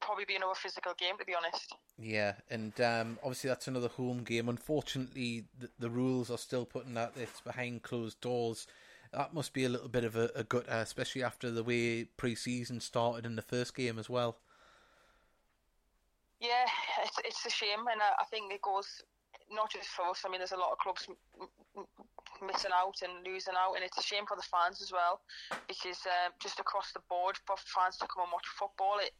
[0.00, 1.74] probably be another physical game to be honest.
[1.98, 4.48] Yeah, and um, obviously that's another home game.
[4.48, 8.66] Unfortunately, the, the rules are still putting that it's behind closed doors.
[9.12, 12.04] That must be a little bit of a, a gut, uh, especially after the way
[12.04, 14.38] pre-season started in the first game as well.
[16.40, 16.66] Yeah,
[17.04, 19.02] it's it's a shame, and I, I think it goes
[19.50, 20.24] not just for us.
[20.26, 21.86] I mean, there's a lot of clubs m- m-
[22.44, 25.20] missing out and losing out, and it's a shame for the fans as well,
[25.68, 29.14] because um, just across the board, for fans to come and watch football, it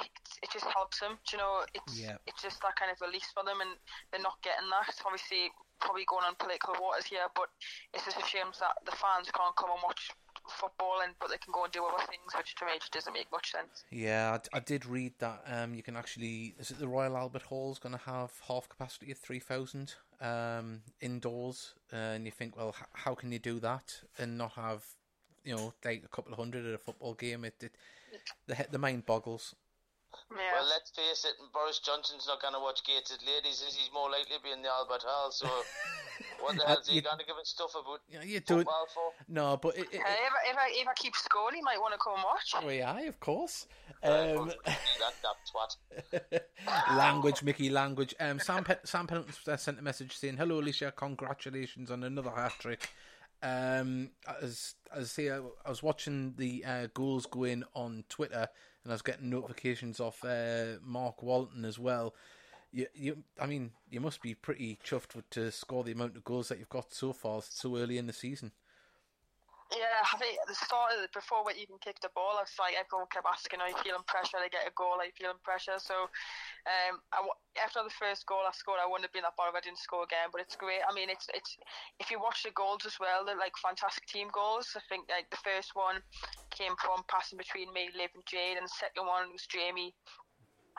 [0.00, 0.10] it,
[0.42, 1.18] it just helps them.
[1.28, 2.16] Do you know, it's Yeah.
[2.26, 3.70] it's just that kind of release for them, and
[4.10, 4.88] they're not getting that.
[5.04, 7.48] Obviously, probably going on political waters here, but
[7.94, 10.10] it's just a shame that the fans can't come and watch
[10.48, 13.12] football, and but they can go and do other things, which to me just doesn't
[13.12, 13.84] make much sense.
[13.90, 16.54] Yeah, I, I did read that um, you can actually.
[16.58, 19.94] Is it the Royal Albert Hall is going to have half capacity of three thousand
[20.20, 21.74] um, indoors?
[21.92, 24.84] Uh, and you think, well, h- how can you do that and not have,
[25.44, 27.44] you know, like a couple of hundred at a football game?
[27.44, 27.72] It, it
[28.46, 29.54] the he- the mind boggles.
[30.30, 30.38] Yeah.
[30.54, 33.74] Well, let's face it, Boris Johnson's not going to watch Gated Ladies, is?
[33.74, 35.48] He's more likely to be in the Albert Hall, so
[36.40, 38.64] what the hell's he going to give a stuff about Yeah, you do it.
[38.64, 39.10] football for?
[39.28, 41.80] No, but it, it, Uh, if, I, if, I, if I keep scoring, he might
[41.80, 42.54] want to come and watch.
[42.54, 43.66] Oh, yeah, of course.
[44.04, 45.14] Uh, Um, that,
[46.22, 46.96] that twat.
[46.96, 48.14] language, Mickey, language.
[48.20, 50.92] Um, Sam, Pe- Sam Pennant uh, sent a message saying, "Hello, Alicia.
[50.96, 52.88] Congratulations on another hat trick."
[53.42, 58.04] Um, as as I say, I, I was watching the uh, goals go in on
[58.08, 58.48] Twitter,
[58.84, 62.14] and I was getting notifications off uh, Mark Walton as well.
[62.72, 66.48] You, you, I mean, you must be pretty chuffed to score the amount of goals
[66.48, 68.52] that you've got so far so early in the season.
[69.70, 72.42] Yeah, I think at the start of it, before we even kicked the ball, I
[72.42, 74.98] was like, everyone kept asking, are you feeling pressure to get a goal?
[74.98, 75.78] Are you feeling pressure?
[75.78, 76.10] So
[76.66, 77.22] um, I
[77.62, 79.78] after the first goal I scored, I wouldn't have been that bothered if I didn't
[79.82, 80.82] score again, but it's great.
[80.82, 81.54] I mean, it's it's
[82.02, 84.74] if you watch the goals as well, they're like fantastic team goals.
[84.74, 86.02] I think like the first one
[86.50, 89.94] came from passing between me, Liv and Jade, and the second one was Jamie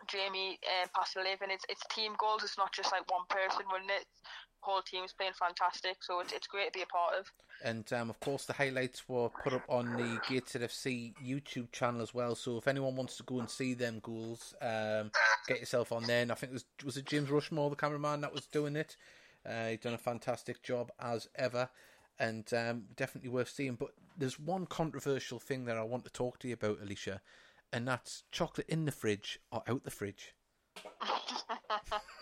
[0.07, 2.43] Jamie uh, passing Liv, and it's it's team goals.
[2.43, 4.05] It's not just like one person running it.
[4.61, 7.31] Whole team's playing fantastic, so it's, it's great to be a part of.
[7.63, 12.01] And um, of course, the highlights were put up on the Gateshead FC YouTube channel
[12.01, 12.35] as well.
[12.35, 15.11] So if anyone wants to go and see them goals, um,
[15.47, 16.21] get yourself on there.
[16.21, 18.97] And I think it was was it James Rushmore, the cameraman, that was doing it.
[19.45, 21.69] Uh, he's done a fantastic job as ever,
[22.19, 23.75] and um, definitely worth seeing.
[23.75, 27.21] But there's one controversial thing that I want to talk to you about, Alicia,
[27.73, 30.35] and that's chocolate in the fridge or out the fridge.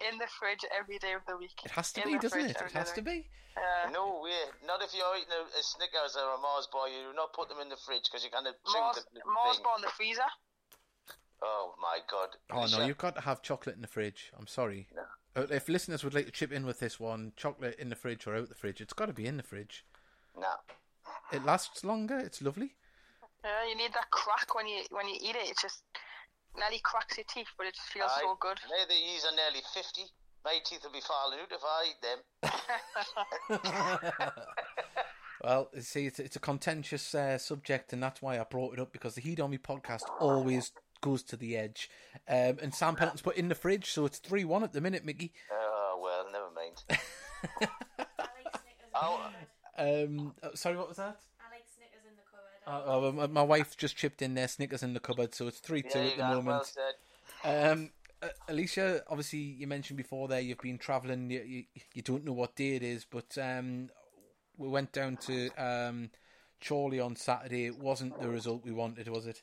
[0.00, 1.58] in the fridge every day of the week.
[1.64, 2.56] It has to In be, doesn't it?
[2.60, 3.26] It has to be.
[3.56, 4.32] Uh, No way.
[4.66, 6.88] Not if you're eating a, a Snickers or a Mars bar.
[6.88, 9.20] You do not put them in the fridge because you're going to chew Mars, the,
[9.20, 10.30] the Mars bar in the freezer.
[11.42, 12.28] Oh my god.
[12.50, 14.32] Oh no, Alicia, you've got to have chocolate in the fridge.
[14.38, 14.88] I'm sorry.
[14.94, 15.02] No.
[15.42, 18.26] Uh, If listeners would like to chip in with this one, chocolate in the fridge
[18.26, 19.84] or out the fridge, it's got to be in the fridge.
[20.38, 20.48] No.
[21.32, 22.18] It lasts longer.
[22.18, 22.76] It's lovely.
[23.44, 25.50] Yeah, you need that crack when you when you eat it.
[25.50, 25.82] It's just
[26.58, 28.58] nearly cracks your teeth, but it just feels so good.
[28.68, 30.02] Now the E's are nearly 50.
[30.44, 32.18] My teeth will be falling out if I eat them.
[35.42, 38.92] Well, see, it's, it's a contentious uh, subject, and that's why I brought it up
[38.92, 41.90] because the Heed Army podcast always goes to the edge.
[42.28, 45.04] Um, and Sam Penton's put in the fridge, so it's 3 1 at the minute,
[45.04, 45.32] Mickey.
[45.50, 46.84] Oh, well, never mind.
[47.98, 49.30] I like Snickers in Oh.
[49.76, 51.18] Um, sorry, what was that?
[51.40, 52.46] I like Snickers in the cupboard.
[52.51, 55.58] I Uh, uh, my, wife just chipped in there, Snickers in the cupboard, so it's
[55.58, 56.72] 3 2 at the moment.
[57.44, 57.72] well.
[57.72, 57.90] Um,
[58.22, 61.28] uh, Alicia, obviously, you mentioned before there you've been travelling.
[61.28, 63.90] You, you you don't know what day it is, but um,
[64.56, 66.10] we went down to um,
[66.64, 67.66] Chorley on Saturday.
[67.66, 69.42] It wasn't the result we wanted, was it?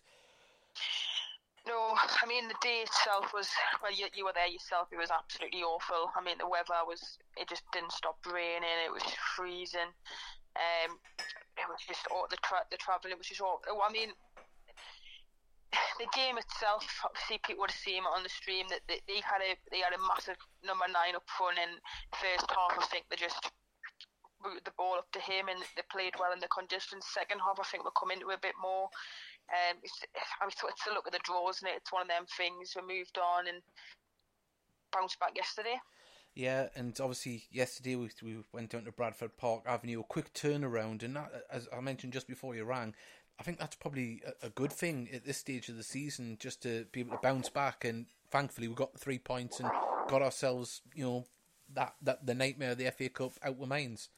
[1.68, 3.50] No, I mean the day itself was
[3.84, 3.92] well.
[3.92, 4.88] You, you were there yourself.
[4.92, 6.10] It was absolutely awful.
[6.16, 7.18] I mean the weather was.
[7.36, 8.64] It just didn't stop raining.
[8.86, 9.04] It was
[9.36, 9.92] freezing.
[10.56, 10.98] Um,
[11.60, 13.18] it was just all the tra- the travelling.
[13.18, 13.62] Was just all.
[13.68, 14.16] I mean,
[16.00, 16.88] the game itself.
[17.04, 19.84] Obviously, people would have seen it on the stream that they, they had a they
[19.84, 21.78] had a massive number nine up front in
[22.16, 22.80] first half.
[22.80, 23.52] I think they just
[24.40, 27.04] routed the ball up to him and they played well in the conditions.
[27.12, 28.88] Second half, I think we'll come into a bit more.
[29.52, 30.00] Um, it's,
[30.40, 31.82] I mean, it's a look at the draws, and it?
[31.82, 32.78] it's one of them things.
[32.78, 33.60] We moved on and
[34.94, 35.78] bounced back yesterday.
[36.36, 41.04] Yeah, and obviously yesterday we, we went down to Bradford Park Avenue, a quick turnaround,
[41.04, 42.94] and that, as I mentioned just before you rang,
[43.40, 46.62] I think that's probably a, a good thing at this stage of the season, just
[46.64, 47.86] to be able to bounce back.
[47.86, 49.70] And thankfully, we got the three points and
[50.08, 51.26] got ourselves, you know,
[51.74, 54.10] that that the nightmare of the FA Cup out mines.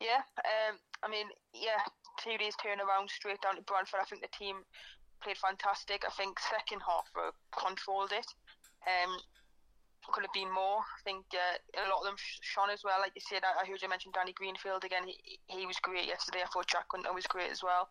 [0.00, 1.82] Yeah, um, I mean, yeah,
[2.22, 4.00] two days turnaround straight down to Bradford.
[4.00, 4.56] I think the team
[5.22, 6.04] played fantastic.
[6.06, 8.26] I think second half uh, controlled it.
[8.86, 9.16] Um,
[10.10, 10.82] could have been more.
[10.82, 12.98] I think uh, a lot of them sh- shone as well.
[12.98, 15.06] Like you said, I, I heard you mention Danny Greenfield again.
[15.06, 16.42] He he was great yesterday.
[16.42, 17.88] I thought Jack Hunter was great as well.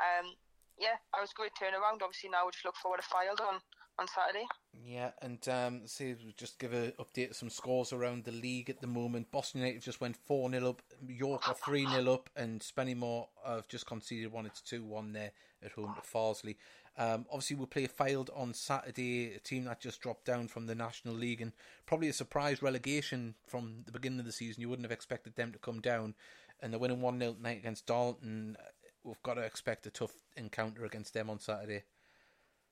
[0.00, 0.34] Um,
[0.78, 2.02] yeah, I was great turnaround.
[2.02, 3.62] Obviously, now we just look forward to Fylde on
[3.98, 4.46] on Saturday.
[4.84, 8.80] Yeah, and um, see, we'll just give an update some scores around the league at
[8.80, 9.30] the moment.
[9.30, 13.68] Boston United just went 4 0 up, York are 3 0 up, and Spennymoor have
[13.68, 14.46] just conceded one.
[14.46, 15.32] It's 2 1 there
[15.64, 16.56] at home to Farsley.
[16.98, 20.74] Um, obviously, we'll play Fylde on Saturday, a team that just dropped down from the
[20.74, 21.52] National League, and
[21.86, 24.60] probably a surprise relegation from the beginning of the season.
[24.60, 26.14] You wouldn't have expected them to come down,
[26.60, 28.56] and they're winning 1 0 tonight against Dalton.
[29.04, 31.84] We've got to expect a tough encounter against them on Saturday.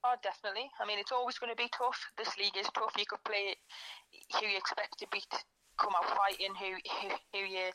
[0.03, 0.69] Oh, definitely.
[0.81, 1.99] I mean, it's always going to be tough.
[2.17, 2.93] This league is tough.
[2.97, 3.55] You could play
[4.39, 5.25] who you expect to beat,
[5.77, 7.69] come out fighting who who, who you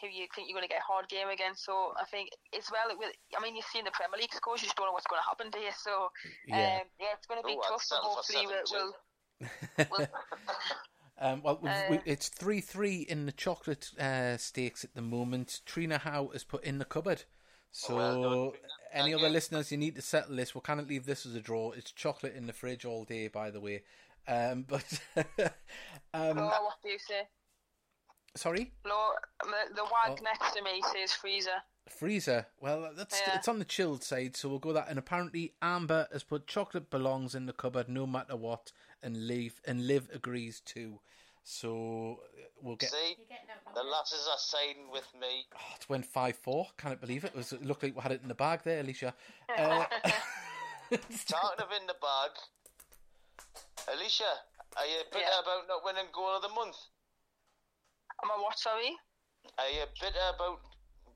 [0.00, 1.64] who you think you're going to get a hard game against.
[1.64, 2.96] So I think as well.
[2.98, 4.62] With, I mean, you've seen the Premier League scores.
[4.62, 5.72] You just don't know what's going to happen to you.
[5.76, 6.10] So
[6.46, 6.80] Yeah.
[6.80, 7.82] um, yeah, it's going to be Oh, I'd tough.
[7.84, 8.92] So hopefully we'll.
[9.80, 10.06] we'll we'll
[11.18, 15.00] Um, well, we've, Uh, we, it's three three in the chocolate uh, stakes at the
[15.00, 15.62] moment.
[15.64, 17.24] Trina Howe is put in the cupboard.
[17.72, 18.60] So, Well done,
[18.92, 19.32] any Thank other you.
[19.32, 20.54] listeners, you need to settle this.
[20.54, 21.72] We can't leave this as a draw.
[21.72, 23.82] It's chocolate in the fridge all day, by the way.
[24.28, 24.84] Um, but
[26.14, 27.22] um, Laura, what do you say?
[28.36, 30.22] Sorry, Laura, the, the wag Oh.
[30.22, 31.62] next to me says freezer.
[31.88, 32.46] freezer.
[32.60, 33.36] Well, that's Yeah.
[33.36, 34.88] it's on the chilled side, so we'll go that.
[34.88, 38.72] And apparently, Amber has put chocolate belongs in the cupboard no matter what,
[39.02, 41.00] and Liv and Liv agrees too.
[41.48, 42.20] So
[42.60, 42.90] we'll get.
[42.90, 43.92] See, You're getting out the numbered.
[43.92, 45.46] lasses are siding with me.
[45.54, 46.66] Oh, it went five four.
[46.76, 47.28] Can't believe it.
[47.28, 49.14] it was it looked like we had it in the bag there, Alicia.
[49.48, 49.84] Uh,
[50.90, 52.30] Talking of in the bag,
[53.92, 54.24] Alicia,
[54.76, 55.40] are you bitter Yeah.
[55.40, 56.76] about not winning goal of the month?
[58.22, 58.96] Am I what, sorry?
[59.58, 60.60] Are you bitter about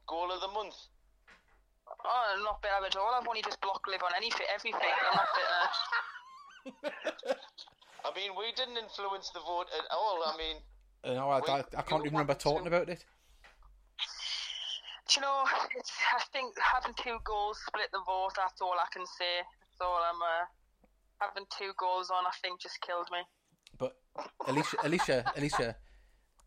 [0.06, 0.74] goal of the month?
[1.88, 3.12] Oh, I'm not bitter at all.
[3.14, 4.94] I've only just blocked live on anything, everything.
[5.10, 5.64] I'm not bitter.
[8.04, 10.22] I mean, we didn't influence the vote at all.
[10.24, 10.56] I mean,
[11.04, 13.04] you know, I, I, I can't even remember talking about it.
[15.08, 15.44] Do you know,
[15.76, 19.42] it's, I think having two goals split the vote, that's all I can say.
[19.42, 20.46] That's all I'm, uh,
[21.18, 23.18] having two goals on, I think, just killed me.
[23.78, 23.96] But
[24.46, 25.76] Alicia, Alicia, Alicia,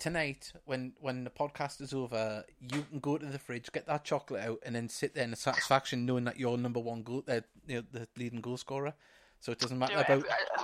[0.03, 4.03] tonight when when the podcast is over, you can go to the fridge, get that
[4.03, 7.23] chocolate out, and then sit there in the satisfaction knowing that you're number one goal,
[7.29, 8.93] uh, you know, the leading goal scorer.
[9.39, 10.09] So it doesn't Do matter it about.
[10.09, 10.63] every, I,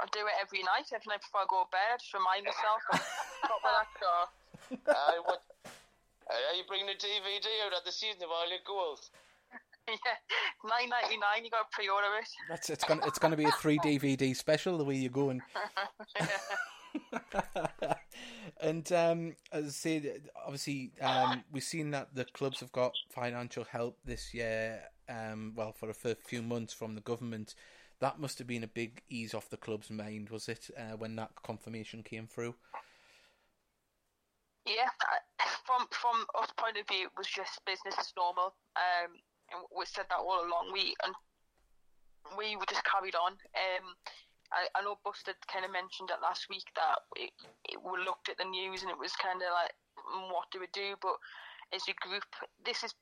[0.00, 2.00] I do it every night, every night before I go to bed.
[2.00, 2.80] Just remind myself.
[2.92, 2.98] I'm
[3.44, 4.24] top of that jar.
[4.96, 5.42] uh, what,
[6.32, 9.10] are you bringing a DVD out at the season of all your goals?
[9.88, 10.16] yeah,
[10.64, 11.44] nine ninety nine.
[11.44, 12.28] You got to pre-order it.
[12.48, 15.42] That's it's gonna it's gonna be a three DVD special the way you're going.
[16.18, 16.28] and
[18.92, 23.98] um, as I say, obviously, um, we've seen that the clubs have got financial help
[24.04, 24.80] this year.
[25.08, 27.54] Um, well, for a few months from the government,
[28.00, 31.16] that must have been a big ease off the club's mind, was it, uh, when
[31.16, 32.54] that confirmation came through?
[34.66, 34.88] Yeah,
[35.64, 38.52] from from us point of view, it was just business as normal.
[38.76, 39.16] Um,
[39.52, 40.72] and we said that all along.
[40.72, 41.14] We and
[42.36, 43.32] we were just carried on.
[43.32, 43.96] Um,
[44.52, 47.32] I, I know Busted kind of mentioned it last week that it,
[47.68, 50.60] it, we looked at the news and it was kind of like, mm, what do
[50.60, 50.96] we do?
[51.00, 51.20] But
[51.72, 52.24] as a group,
[52.64, 52.96] this is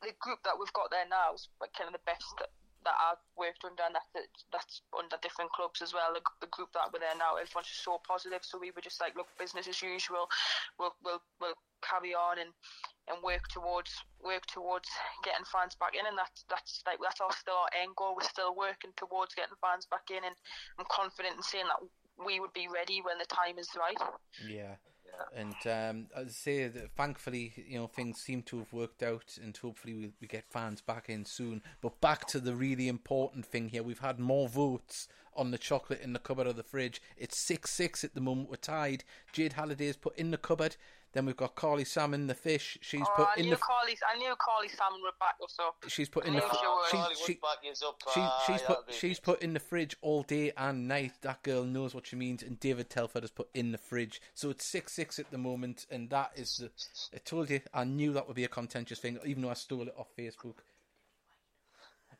[0.00, 2.52] the group that we've got there now is kind of the best that,
[2.86, 6.14] that I've worked under, and that, that that's under different clubs as well.
[6.14, 8.46] The, the group that we're there now, everyone's just so positive.
[8.46, 10.30] So we were just like, look, business as usual.
[10.78, 12.54] We'll we'll we'll carry on and
[13.10, 13.90] and work towards
[14.22, 14.86] work towards
[15.26, 18.14] getting fans back in, and that's that's like that's our still our end goal.
[18.14, 20.38] We're still working towards getting fans back in, and
[20.78, 21.82] I'm confident in saying that
[22.22, 23.98] we would be ready when the time is right.
[24.46, 24.78] Yeah.
[25.34, 29.56] And um, I say, that thankfully, you know, things seem to have worked out, and
[29.56, 31.62] hopefully we, we get fans back in soon.
[31.80, 36.00] But back to the really important thing here, we've had more votes on the chocolate
[36.00, 37.02] in the cupboard of the fridge.
[37.16, 38.48] It's six six at the moment.
[38.48, 39.04] We're tied.
[39.32, 40.76] Jade Halliday's put in the cupboard.
[41.12, 42.76] Then we've got Carly Salmon, the fish.
[42.82, 43.56] She's Oh, put I in knew the.
[43.56, 45.76] Carly, I knew Carly Salmon would back us up.
[45.88, 46.46] She's put in I the.
[46.46, 46.84] knew fr- she would.
[46.90, 48.02] She, Charlie she, Woodback is up.
[48.12, 51.12] she, Ah, she's yeah, put she's put in the fridge all day and night.
[51.22, 52.42] That girl knows what she means.
[52.42, 54.20] And David Telford has put in the fridge.
[54.34, 56.70] So it's six six at the moment, and that is the.
[57.16, 59.82] I told you, I knew that would be a contentious thing, even though I stole
[59.82, 60.56] it off Facebook.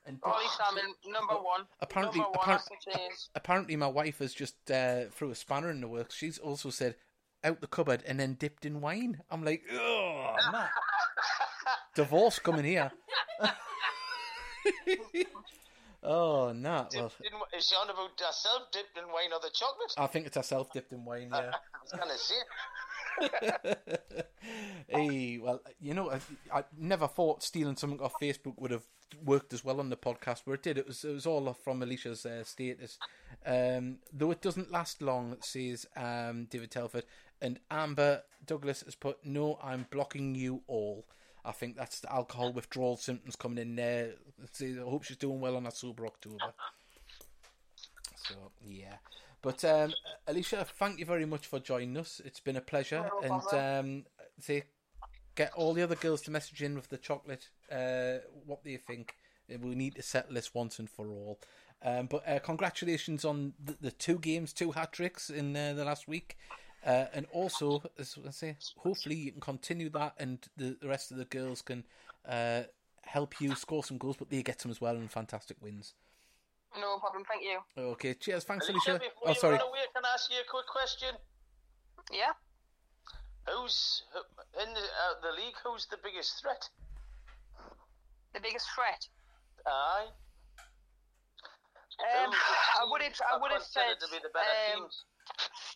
[0.07, 1.63] And Carly Salmon, number one.
[1.81, 3.29] apparently, number one, appar- that's what it is.
[3.35, 6.15] apparently, my wife has just uh, threw a spanner in the works.
[6.15, 6.95] She's also said
[7.47, 9.23] out the cupboard and then dipped in wine.
[9.31, 10.71] I'm like, oh, Matt.
[11.95, 12.93] divorce coming here.
[16.03, 16.87] oh, nah.
[16.95, 19.95] Well, Dipped in- Is she on about herself dipped in wine or the chocolate?
[19.97, 21.31] I think it's herself dipped in wine.
[21.33, 21.53] Yeah.
[21.75, 22.35] I was going to say.
[24.89, 26.21] hey, well, you know, I,
[26.53, 28.85] I never thought stealing something off Facebook would have
[29.25, 30.79] worked as well on the podcast, but it did.
[30.79, 32.99] It was it was all from Alicia's uh, status,
[33.47, 35.37] um, though it doesn't last long.
[35.41, 37.05] Says um, David Telford
[37.41, 39.59] and Amber Douglas has put no.
[39.63, 41.07] I'm blocking you all.
[41.45, 44.15] I think that's the alcohol withdrawal symptoms coming in there.
[44.53, 46.53] See, I hope she's doing well on her sober October.
[48.17, 48.97] So yeah,
[49.43, 49.93] but um,
[50.27, 52.21] Alicia, thank you very much for joining us.
[52.25, 54.05] It's been a pleasure, No and um,
[54.41, 54.65] say
[55.37, 57.49] get all the other girls to message in with the chocolate.
[57.71, 59.15] Uh, what do you think?
[59.49, 61.39] We need to settle this once and for all.
[61.85, 65.85] Um, but uh, congratulations on the, the two games, two hat tricks in uh, the
[65.85, 66.37] last week.
[66.87, 71.11] Uh, and also, as I say, hopefully you can continue that, and the, the rest
[71.11, 71.83] of the girls can
[72.29, 72.63] uh,
[73.03, 75.95] help you score some goals, but they get some as well, and fantastic wins.
[76.79, 77.59] No problem, thank you.
[77.77, 79.05] Okay, cheers, thanks, Alicia, Alicia.
[79.05, 79.57] before Oh, sorry.
[79.57, 81.17] away, can I ask you a quick question?
[82.13, 82.33] Yeah?
[83.49, 85.57] Who's who- in the, uh, the league?
[85.65, 86.69] Who's the biggest threat?
[88.33, 89.09] The biggest threat?
[89.67, 90.07] Aye.
[91.99, 92.31] Um,
[92.79, 95.05] I would have, I would have said considered to be the better um, teams?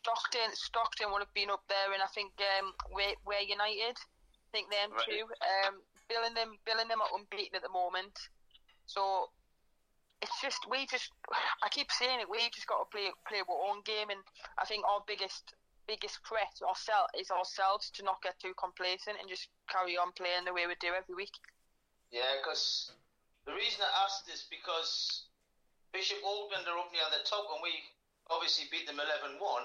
[0.03, 0.51] Stockton.
[0.55, 4.01] Stockton would have been up there, and I think um, we're, we're United.
[4.01, 5.05] I think them Right.
[5.07, 5.25] two.
[5.25, 8.17] Um, Billingham, Billingham are unbeaten at the moment,
[8.87, 9.31] so
[10.23, 11.13] it's just we just.
[11.63, 12.29] I keep saying it.
[12.29, 14.21] We just got to play play our own game, and
[14.59, 15.55] I think our biggest
[15.87, 20.47] biggest threat ourselves is ourselves to not get too complacent and just carry on playing
[20.47, 21.35] the way we do every week.
[22.11, 22.91] Yeah, because
[23.47, 25.31] the reason I asked is because
[25.93, 27.71] Bishop Auckland are up near the top, and we
[28.31, 29.63] obviously beat them 11 1,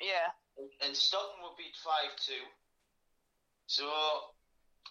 [0.00, 0.30] Yeah.
[0.84, 2.32] and Stockton were beat 5 2.
[3.66, 3.84] So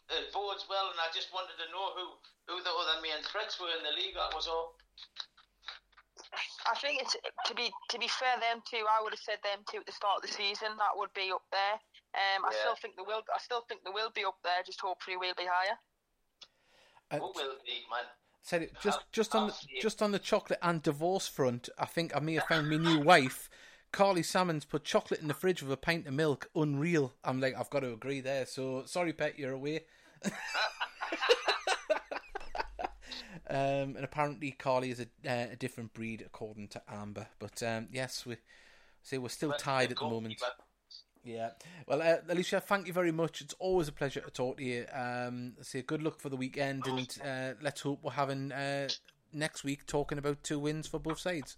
[0.09, 2.05] it bodes well, and I just wanted to know who,
[2.51, 4.15] who the other main threats were in the league.
[4.15, 4.75] That was all.
[6.67, 8.83] I think it's to be to be fair, them two.
[8.89, 10.69] I would have said them two at the start of the season.
[10.77, 11.77] That would be up there.
[12.15, 12.59] Um, I Yeah.
[12.61, 13.21] still think they will.
[13.33, 14.63] I still think they will be up there.
[14.65, 15.77] Just hopefully we'll be higher.
[17.11, 18.05] Uh, Who will be, man?
[18.41, 21.69] said it just I'll- just on I'll the, just on the chocolate and divorce front.
[21.77, 23.49] I think I may have found my new wife.
[23.95, 26.49] Carly Salmon's put chocolate in the fridge with a pint of milk.
[26.53, 27.13] Unreal.
[27.23, 28.45] I'm like, I've got to agree there.
[28.45, 29.85] So sorry, pet, you're away.
[33.49, 37.27] um, and apparently Carly is a, uh, a different breed according to Amber.
[37.39, 38.35] But um, yes, we
[39.01, 40.41] say we're still tied at the moment.
[41.23, 41.51] Yeah.
[41.87, 43.39] Well, uh, Alicia, thank you very much.
[43.39, 44.87] It's always a pleasure to talk to you.
[44.91, 48.89] Um, say good luck for the weekend, and uh, let's hope we're having uh,
[49.31, 51.55] next week talking about two wins for both sides.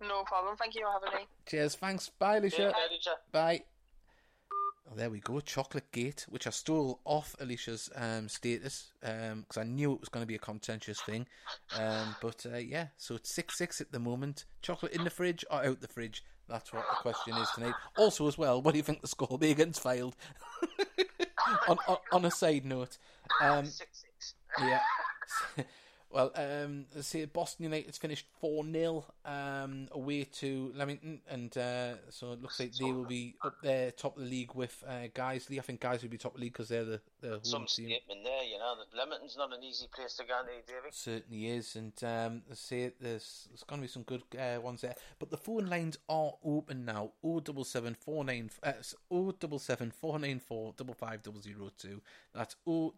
[0.00, 0.56] No problem.
[0.56, 1.26] Thank you for having me.
[1.46, 1.74] Cheers.
[1.74, 2.08] Thanks.
[2.08, 2.56] Bye, Alicia.
[2.56, 3.14] Care, Alicia.
[3.32, 3.62] Bye.
[4.90, 5.40] Oh, there we go.
[5.40, 10.22] Chocolate Gate, which I stole off Alicia's um, status because I knew it was going
[10.22, 11.26] to be a contentious thing.
[11.78, 14.46] Um, but uh, yeah, so it's six six at the moment.
[14.62, 16.24] Chocolate in the fridge or out the fridge?
[16.48, 17.74] That's what the question is tonight.
[17.98, 20.14] Also, as well, what do you think the score will be against Fylde?
[21.68, 22.96] on, on, on a side note,
[23.42, 24.34] um, Six six.
[24.58, 24.80] yeah.
[26.10, 27.24] Well, um, let's see.
[27.26, 32.72] Boston United finished 4 0 um, away to Leamington, and uh, so it looks like
[32.74, 35.58] they will be up there top of the league with uh, Guiseley.
[35.58, 37.66] I think Guys will be top of the league because they're the, the home Some
[37.66, 37.86] team.
[37.90, 38.74] statement there, you know.
[38.96, 40.94] Leamington's not an easy place to go to, David.
[40.94, 44.80] Certainly is, and um, let's see, there's, there's going to be some good uh, ones
[44.80, 44.94] there.
[45.18, 49.92] But the phone lines are open now 077 494 uh, That's 077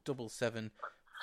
[0.05, 0.71] double seven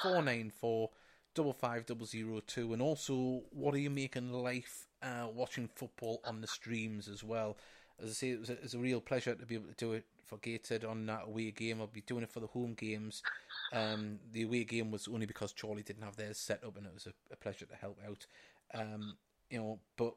[0.01, 0.89] four nine four
[1.37, 2.73] double five double zero two.
[2.73, 7.57] And also, what are you making life uh, watching football on the streams as well?
[8.01, 9.93] As I say, it was a, it a real pleasure to be able to do
[9.93, 11.79] it for Gated on that away game.
[11.79, 13.23] I'll be doing it for the home games.
[13.71, 16.93] Um, the away game was only because Charlie didn't have theirs set up, and it
[16.93, 18.25] was a, a pleasure to help out.
[18.73, 19.17] Um,
[19.49, 20.15] you know, but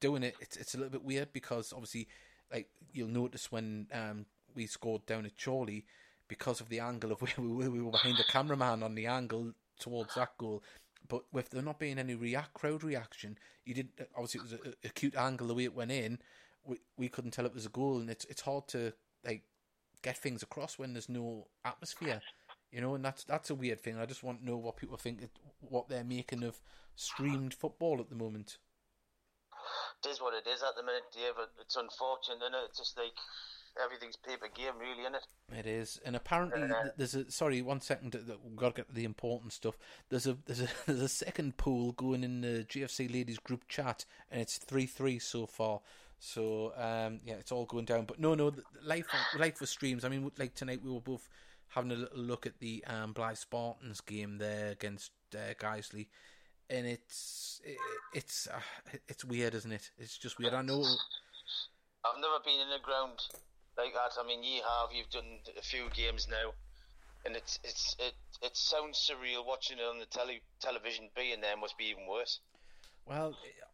[0.00, 2.08] doing it, it's it's a little bit weird because obviously,
[2.52, 5.84] like you'll notice when um, we scored down at Charlie,
[6.28, 9.06] because of the angle of where we were, we were behind the cameraman on the
[9.06, 10.62] angle towards that goal.
[11.06, 14.52] But with there not being any react crowd reaction, you didn't uh, obviously it was
[14.52, 16.18] a, a cute angle the way it went in.
[16.64, 18.92] We we couldn't tell it was a goal, and it's it's hard to
[19.24, 19.42] like
[20.02, 22.20] get things across when there's no atmosphere,
[22.72, 22.94] you know.
[22.94, 23.98] And that's that's a weird thing.
[23.98, 25.28] I just want to know what people think,
[25.60, 26.60] what they're making of
[26.96, 28.58] streamed football at the moment.
[30.04, 31.38] It is what it is at the minute, Dave.
[31.38, 33.16] It- It's unfortunate, and it's just like
[33.82, 35.26] everything's paper game, really, isn't it?
[35.58, 38.14] It is, and apparently Uh, there's a sorry one second.
[38.42, 39.76] We've got to get to the important stuff.
[40.08, 44.04] There's a there's a there's a second pool going in the GFC ladies group chat,
[44.30, 45.80] and it's three three so far.
[46.18, 48.06] So um, yeah, it's all going down.
[48.06, 48.52] But no, no,
[48.82, 49.06] life
[49.38, 50.04] life for streams.
[50.04, 51.28] I mean, like tonight we were both
[51.68, 56.06] having a little look at the um, Blyth Spartans game there against uh, Guiseley,
[56.70, 57.76] and it's it,
[58.14, 58.60] it's uh,
[59.08, 59.90] it's weird, isn't it?
[59.98, 60.54] It's just weird.
[60.54, 60.84] I know.
[62.04, 63.18] I've never been in a ground
[63.76, 64.20] like that.
[64.20, 64.90] I mean, you have.
[64.92, 66.52] You've done a few games now,
[67.24, 71.08] and it's it's it it sounds surreal watching it on the tele television.
[71.16, 72.40] Being there must be even worse.
[73.06, 73.64] Well, eh,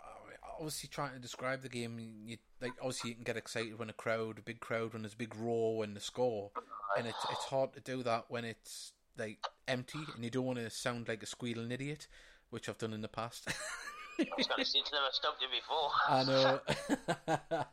[0.60, 3.94] obviously trying to describe the game, you like obviously you can get excited when a
[3.94, 6.50] crowd, a big crowd, when there's a big roar when the score,
[6.96, 9.38] and it's it's hard to do that when it's like
[9.68, 12.06] empty and you don't want to sound like a squealing idiot,
[12.50, 13.48] which I've done in the past.
[14.20, 15.90] I was going to say it's never stopped you before.
[16.08, 16.60] I know,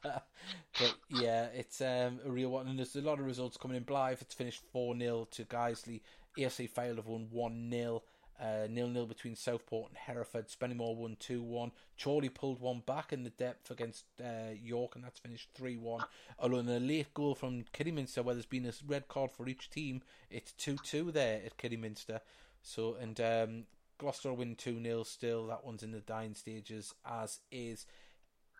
[0.79, 3.83] but yeah, it's um, a real one, and there's a lot of results coming in.
[3.83, 6.01] Blyth, it's finished four 0 to Guiseley.
[6.37, 8.03] AFC Fylde have won one 0
[8.39, 10.47] uh, nil nil between Southport and Hereford.
[10.47, 11.71] Spennymoor won two one.
[12.01, 16.03] Chorley pulled one back in the depth against uh, York, and that's finished three one.
[16.39, 19.69] Although in a late goal from Kidderminster, where there's been a red card for each
[19.69, 22.21] team, it's two two there at Kidderminster.
[22.61, 23.63] So and um,
[23.97, 25.47] Gloucester win two 0 still.
[25.47, 27.85] That one's in the dying stages, as is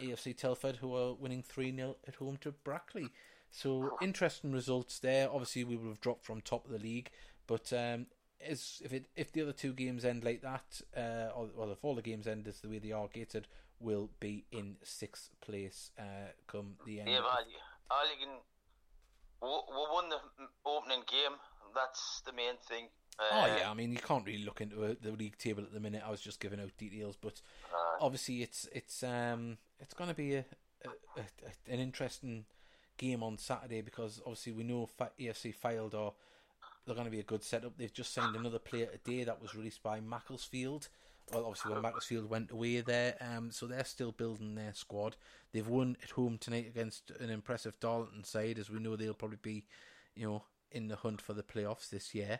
[0.01, 3.09] AFC Telford, who are winning 3 0 at home to Brackley.
[3.49, 5.29] So, interesting results there.
[5.29, 7.09] Obviously, we would have dropped from top of the league,
[7.47, 8.07] but um,
[8.39, 11.83] is if it if the other two games end like that, uh, or well, if
[11.83, 13.47] all the games end as the way they are gated,
[13.79, 17.09] will be in sixth place uh, come the end.
[17.09, 17.45] Yeah, but
[17.89, 18.35] all you can.
[19.41, 20.19] We we won the
[20.65, 21.37] opening game.
[21.73, 22.89] That's the main thing.
[23.19, 25.73] Oh Uh, yeah, I mean you can't really look into uh, the league table at
[25.73, 26.03] the minute.
[26.05, 27.41] I was just giving out details, but
[27.73, 30.45] Uh, obviously it's it's um it's going to be a,
[30.85, 32.45] a, a, a- an interesting
[32.97, 34.89] game on Saturday because obviously we know
[35.19, 36.13] AFC Fylde or
[36.85, 37.77] they're going to be a good setup.
[37.77, 40.87] They've just signed another player today that was released by Macclesfield.
[41.31, 45.17] Well, obviously when Macclesfield went away there, um, so they're still building their squad.
[45.51, 49.39] They've won at home tonight against an impressive Darlington side, as we know they'll probably
[49.41, 49.65] be,
[50.15, 52.39] you know, in the hunt for the playoffs this year.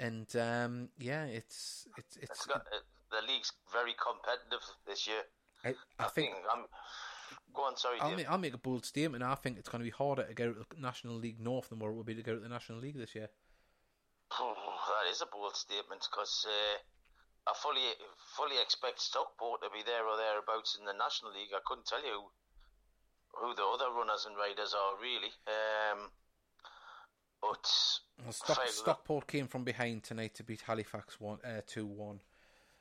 [0.00, 2.32] And um, yeah, it's it's it's.
[2.32, 5.22] it's got, uh, the league's very competitive this year.
[5.64, 6.64] I, I think I'm.
[7.54, 9.22] Go on, sorry, I'll make, I'll make a bold statement.
[9.22, 11.78] I think it's going to be harder to get out the National League North than
[11.78, 13.28] what it would be to get out the National League this year.
[14.38, 17.94] that is a bold statement because uh, I fully
[18.34, 21.54] fully expect Stockport to be there or thereabouts in the National League.
[21.54, 22.26] I couldn't tell you
[23.38, 25.30] who the other runners and riders are really.
[25.46, 26.10] Um,
[27.42, 27.66] but
[28.30, 32.20] Stock, Stockport came from behind tonight to beat Halifax one uh, two one.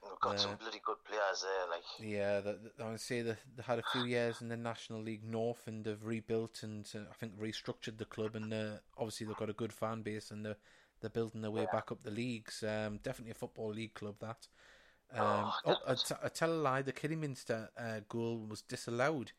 [0.02, 1.68] we've got Uh, some bloody good players there.
[1.70, 4.58] Like Yeah, the, the, I would say they, they had a few years in the
[4.58, 8.78] National League North and they've rebuilt and uh, I think restructured the club and uh,
[8.98, 10.58] obviously they've got a good fan base and they're,
[11.02, 12.64] they're building their way back up the leagues.
[12.64, 14.48] Um, definitely a football league club that.
[15.14, 16.82] Um, Oh, oh, I, t- I tell a lie.
[16.82, 19.32] The Kidderminster uh, goal was disallowed,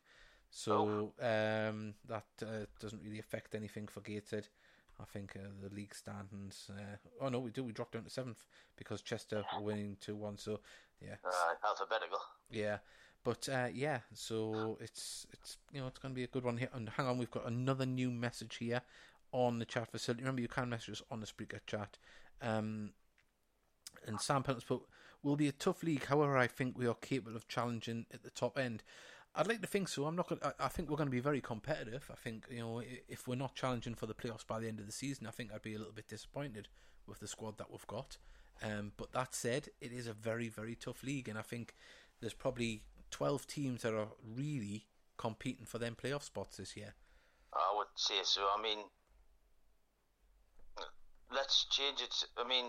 [0.49, 4.47] so um, that uh, doesn't really affect anything for Gated.
[4.99, 6.69] I think uh, the league standings.
[6.69, 7.63] Uh, oh no, we do.
[7.63, 8.45] We dropped down to seventh
[8.77, 10.37] because Chester were winning two one.
[10.37, 10.59] So
[11.01, 12.19] yeah, uh, alphabetical.
[12.49, 12.77] yeah,
[13.23, 16.57] but uh, yeah, so it's it's you know it's going to be a good one
[16.57, 16.69] here.
[16.73, 18.81] And hang on, we've got another new message here
[19.31, 20.23] on the chat facility.
[20.23, 21.97] Remember, you can message us on the speaker chat.
[22.41, 22.91] Um,
[24.07, 24.63] and Sam put,
[25.23, 26.05] will be a tough league.
[26.05, 28.83] However, I think we are capable of challenging at the top end.
[29.37, 30.05] I'd like to think so.
[30.05, 30.29] I'm not.
[30.29, 32.09] Gonna, I, I think we're going to be very competitive.
[32.11, 34.85] I think you know if we're not challenging for the playoffs by the end of
[34.85, 36.69] the season, I think I'd be a little bit disappointed
[37.05, 38.17] with the squad that we've got.
[38.63, 41.75] Um, but that said, it is a very very tough league, and I think
[42.21, 44.85] there's probably 12 teams that are really
[45.17, 46.93] competing for them playoff spots this year.
[47.53, 48.41] I would say so.
[48.57, 48.79] I mean,
[51.33, 52.13] let's change it.
[52.37, 52.65] I mean,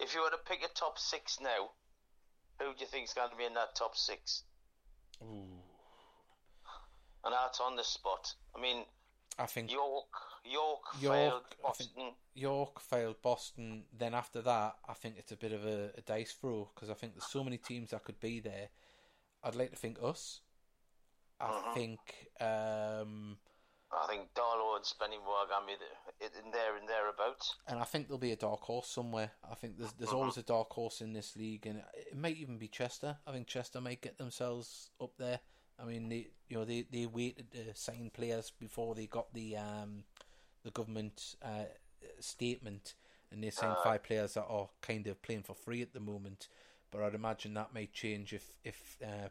[0.00, 1.70] if you were to pick a top six now,
[2.58, 4.42] who do you think is going to be in that top six?
[7.24, 8.34] And that's on the spot.
[8.56, 8.84] I mean,
[9.38, 10.06] I think York,
[10.44, 12.14] York, York, Fylde, Boston.
[12.34, 13.84] York Fylde Boston.
[13.96, 16.94] Then after that, I think it's a bit of a, a dice throw because I
[16.94, 18.68] think there's so many teams that could be there.
[19.44, 20.40] I'd like to think us.
[21.40, 21.74] I Mhm.
[21.74, 22.00] think
[22.40, 23.38] um,
[23.90, 27.54] I think Darlo and Spenny were going to be the- in there and thereabouts.
[27.68, 29.30] and I think there'll be a dark horse somewhere.
[29.48, 30.14] I think there's there's Mhm.
[30.16, 33.18] always a dark horse in this league, and it might even be Chester.
[33.26, 35.40] I think Chester might get themselves up there.
[35.80, 39.56] I mean, they you know they, they waited to sign players before they got the
[39.56, 40.04] um
[40.64, 41.64] the government uh,
[42.20, 42.94] statement,
[43.30, 43.84] and they signed Aye.
[43.84, 46.48] five players that are kind of playing for free at the moment.
[46.90, 49.28] But I'd imagine that might change if if uh,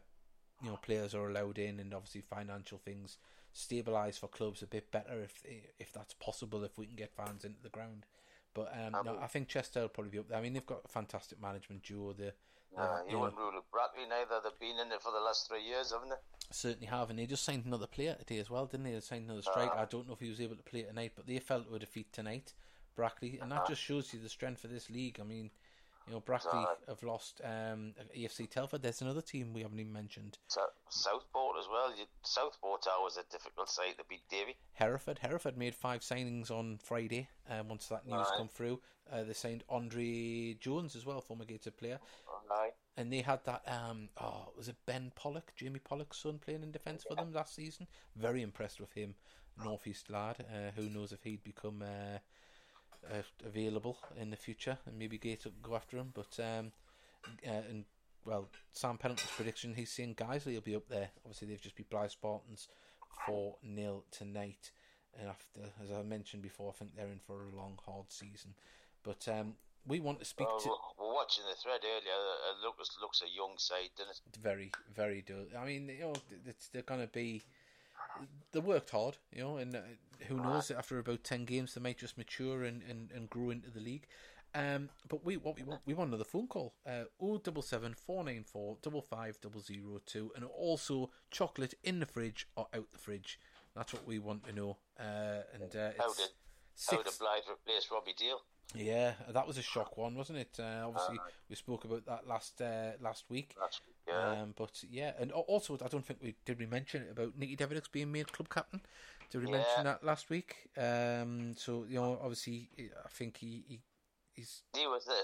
[0.62, 3.18] you know players are allowed in, and obviously financial things
[3.54, 5.42] stabilise for clubs a bit better if
[5.78, 6.64] if that's possible.
[6.64, 8.06] If we can get fans into the ground.
[8.54, 10.38] But um, I no, I think Chester will probably be up there.
[10.38, 12.12] I mean, they've got a fantastic management duo.
[12.12, 12.32] They
[12.76, 14.40] Uh, uh, you you know, wouldn't rule it Brackley neither.
[14.42, 16.37] They've been in it for the last three years, haven't they?
[16.50, 18.92] Certainly have, and they just signed another player today as well, didn't they?
[18.92, 19.72] They signed another striker.
[19.74, 19.82] Ah.
[19.82, 22.12] I don't know if he was able to play tonight, but they felt to defeat
[22.12, 22.54] tonight,
[22.96, 25.18] Brackley, and that just shows you the strength of this league.
[25.20, 25.50] I mean,
[26.06, 26.74] you know, Brackley Ah.
[26.88, 28.80] have lost um, AFC Telford.
[28.80, 30.38] There's another team we haven't even mentioned.
[30.48, 31.90] So, Southport as well.
[31.94, 34.56] You, Southport's always a difficult side to beat, Davy.
[34.72, 35.18] Hereford.
[35.18, 37.28] Hereford made five signings on Friday.
[37.50, 38.38] Um, once that news Right.
[38.38, 38.80] come through,
[39.12, 41.98] uh, they signed Andre Jones as well, former Gator player.
[42.50, 42.70] Aye.
[42.96, 46.70] and they had that um oh was it Ben Pollock, Jamie Pollock's son playing in
[46.72, 47.86] defence for them last season.
[48.16, 49.14] Very impressed with him,
[49.64, 50.44] northeast lad.
[50.52, 52.18] Uh, who knows if he'd become uh,
[53.12, 56.10] uh, available in the future, and maybe Gator could go after him.
[56.14, 56.72] But um,
[57.46, 57.84] uh, and
[58.24, 61.10] well, Sam Pennant's prediction, he's saying Guiseley will be up there.
[61.24, 62.68] Obviously, they've just beat Blyth Spartans
[63.26, 64.70] four 0 tonight.
[65.18, 68.54] And after, as I mentioned before, I think they're in for a long, hard season.
[69.02, 69.54] But um,
[69.88, 70.68] we want to speak Well, to.
[70.68, 72.12] we're, we're watching the thread earlier.
[72.12, 74.36] Uh, it looks a young side, doesn't it?
[74.42, 75.46] very, very dull.
[75.58, 76.14] I mean, you know,
[76.46, 77.42] it's, they're going to be.
[78.52, 79.80] They worked hard, you know, and uh,
[80.26, 80.70] who knows?
[80.70, 84.06] After about ten games, they might just mature and, and, and grow into the league.
[84.54, 86.74] Um, but we what we want we want another phone call.
[86.86, 91.74] Uh, oh double seven four nine four double five double zero two, and also chocolate
[91.84, 93.38] in the fridge or out the fridge.
[93.76, 94.78] That's what we want to know.
[94.98, 96.30] Uh, and uh, How it's did
[96.90, 98.40] how did Blyth replace Robbie Deal?
[98.74, 100.58] Yeah, that was a shock one, wasn't it?
[100.58, 101.30] Uh, obviously, Aye.
[101.48, 103.56] we spoke about that last uh, last week.
[104.06, 104.42] Yeah.
[104.42, 107.56] Um, but yeah, and also I don't think we did we mention it about Nicky
[107.56, 108.82] Davidix being made club captain.
[109.30, 109.58] Did we Yeah.
[109.58, 110.68] mention that last week?
[110.76, 113.80] Um, so you know, obviously, I think he, he
[114.34, 115.22] he's he was the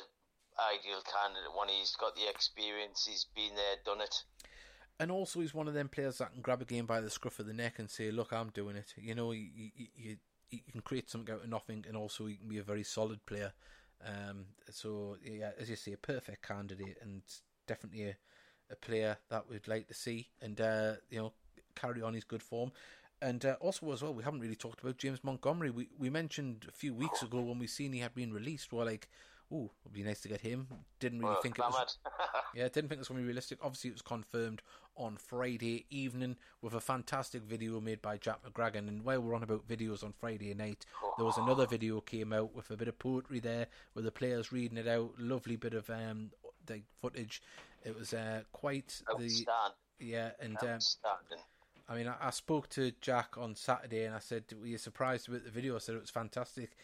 [0.58, 3.06] ideal candidate when he's got the experience.
[3.06, 4.24] He's been there, done it.
[5.00, 7.40] and also he's one of them players that can grab a game by the scruff
[7.40, 10.16] of the neck and say, "Look, I'm doing it." You know, you you, you,
[10.50, 13.24] you can create something out of nothing, and also he can be a very solid
[13.26, 13.52] player.
[14.04, 17.22] Um, so yeah, as you say, a perfect candidate, and
[17.66, 18.16] definitely a,
[18.70, 21.32] a player that we'd like to see, and uh, you know,
[21.74, 22.72] carry on his good form.
[23.22, 25.70] And uh, also as well, we haven't really talked about James Montgomery.
[25.70, 28.72] We we mentioned a few weeks ago when we seen he had been released.
[28.72, 29.08] We're like,
[29.52, 30.68] "Ooh, it'd be nice to get him."
[31.00, 31.98] Didn't really Well, think it was.
[32.54, 33.58] Yeah, didn't think it was going to be realistic.
[33.62, 34.62] Obviously, it was confirmed
[34.96, 38.86] on Friday evening with a fantastic video made by Jack McGragan.
[38.86, 40.86] And while we're on about videos on Friday night,
[41.16, 44.52] there was another video came out with a bit of poetry there, with the players
[44.52, 45.10] reading it out.
[45.18, 46.30] Lovely bit of um
[46.66, 47.42] the footage.
[47.84, 49.46] It was uh, quite the
[49.98, 50.78] yeah, and um,
[51.88, 55.28] I mean, I, I spoke to Jack on Saturday and I said, Were you surprised
[55.28, 55.76] about the video?
[55.76, 56.76] I said it was fantastic.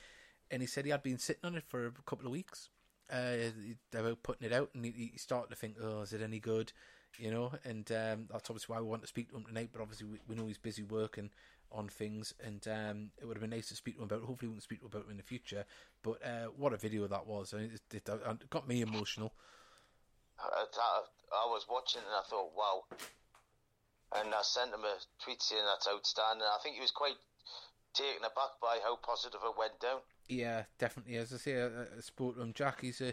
[0.51, 2.69] And he said he had been sitting on it for a couple of weeks
[3.13, 3.37] uh,
[3.95, 4.71] about putting it out.
[4.75, 6.73] And he, he started to think, Oh, is it any good?
[7.19, 9.71] You know, and um, that's obviously why we want to speak to him tonight.
[9.73, 11.31] But obviously, we, we know he's busy working
[11.73, 12.35] on things.
[12.45, 14.27] And um, it would have been nice to speak to him about it.
[14.27, 15.65] Hopefully, we can speak to him about it in the future.
[16.03, 17.53] But uh, what a video that was.
[17.53, 19.33] I mean, it, it, it got me emotional.
[20.39, 22.85] I, I, I was watching and I thought, wow.
[24.17, 26.47] And I sent him a tweet saying that's outstanding.
[26.47, 27.19] I think he was quite
[27.95, 30.01] taken aback by how positive it went down.
[30.29, 31.17] Yeah, definitely.
[31.17, 32.53] As I say, I, I spoke to him.
[32.53, 33.13] Jack, he's a,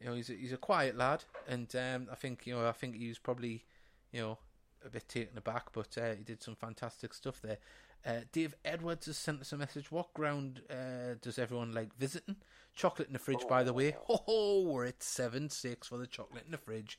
[0.00, 2.72] you know, he's a, he's a quiet lad, and um, I think you know, I
[2.72, 3.64] think he was probably,
[4.12, 4.38] you know,
[4.84, 7.58] a bit taken aback, but uh, he did some fantastic stuff there.
[8.06, 9.90] Uh, Dave Edwards has sent us a message.
[9.90, 12.36] What ground uh, does everyone like visiting?
[12.74, 13.96] Chocolate in the fridge, by the way.
[14.04, 16.98] Ho ho, we're at seven six for the chocolate in the fridge.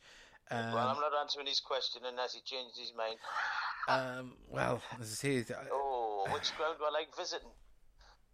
[0.52, 3.18] Um, well, I'm not answering his question unless he changes his mind.
[3.88, 7.50] um, well, as I say, uh, Oh, which ground do I like visiting?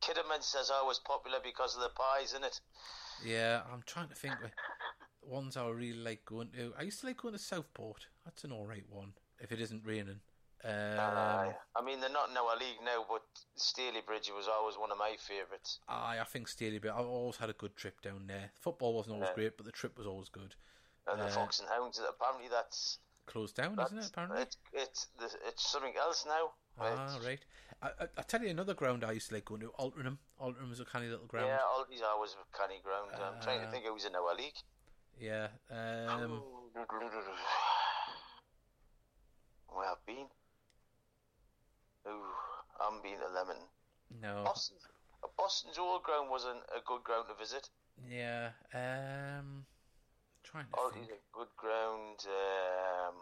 [0.02, 2.60] Kidderman says I was popular because of the pies, in it.
[3.26, 4.36] yeah, I'm trying to think.
[5.22, 6.74] Ones I really like going to.
[6.78, 8.06] I used to like going to Southport.
[8.26, 10.20] That's an all right one if it isn't raining.
[10.64, 10.72] Um,
[11.76, 13.22] I mean, they're not in our league now, but
[13.58, 15.80] Stalybridge was always one of my favourites.
[15.88, 18.52] I, I think Staley, but I've always had a good trip down there.
[18.62, 19.36] Football wasn't always Yeah.
[19.36, 20.56] great, but the trip was always good.
[21.08, 24.08] And the Uh, Fox and Hounds, apparently that's Closed down, that's isn't it?
[24.10, 24.42] Apparently.
[24.44, 25.08] it's it's
[25.48, 26.52] it's something else now.
[26.80, 27.40] Ah, right.
[27.82, 29.70] I, I, I tell you another ground I used to like going to.
[29.80, 30.18] Altrincham.
[30.40, 31.48] Altrincham was a canny little ground.
[31.48, 33.12] Yeah, Alty's always a canny ground.
[33.16, 34.58] I'm trying to Uh, think who's in our league.
[35.20, 35.48] Yeah.
[35.72, 36.44] Um,
[39.70, 40.28] Where I've been?
[42.08, 42.32] Ooh,
[42.80, 43.58] I haven't been to Lemon.
[44.22, 44.44] no.
[44.44, 44.78] Boston,
[45.38, 47.70] Boston's old ground wasn't a good ground to visit.
[48.08, 48.52] Yeah.
[48.74, 49.66] Um,
[50.56, 51.20] trying to Alty's think.
[51.20, 52.20] a good ground.
[52.26, 53.16] Um,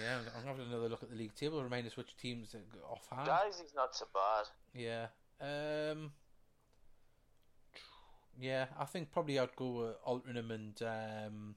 [0.00, 1.62] Yeah, I'm having another look at the league table.
[1.62, 3.26] Remind us which teams are offhand.
[3.26, 4.46] Daisy's not so bad.
[4.74, 5.06] Yeah.
[5.40, 6.12] Um.
[8.40, 11.54] Yeah, I think probably I'd go with Altrincham and um.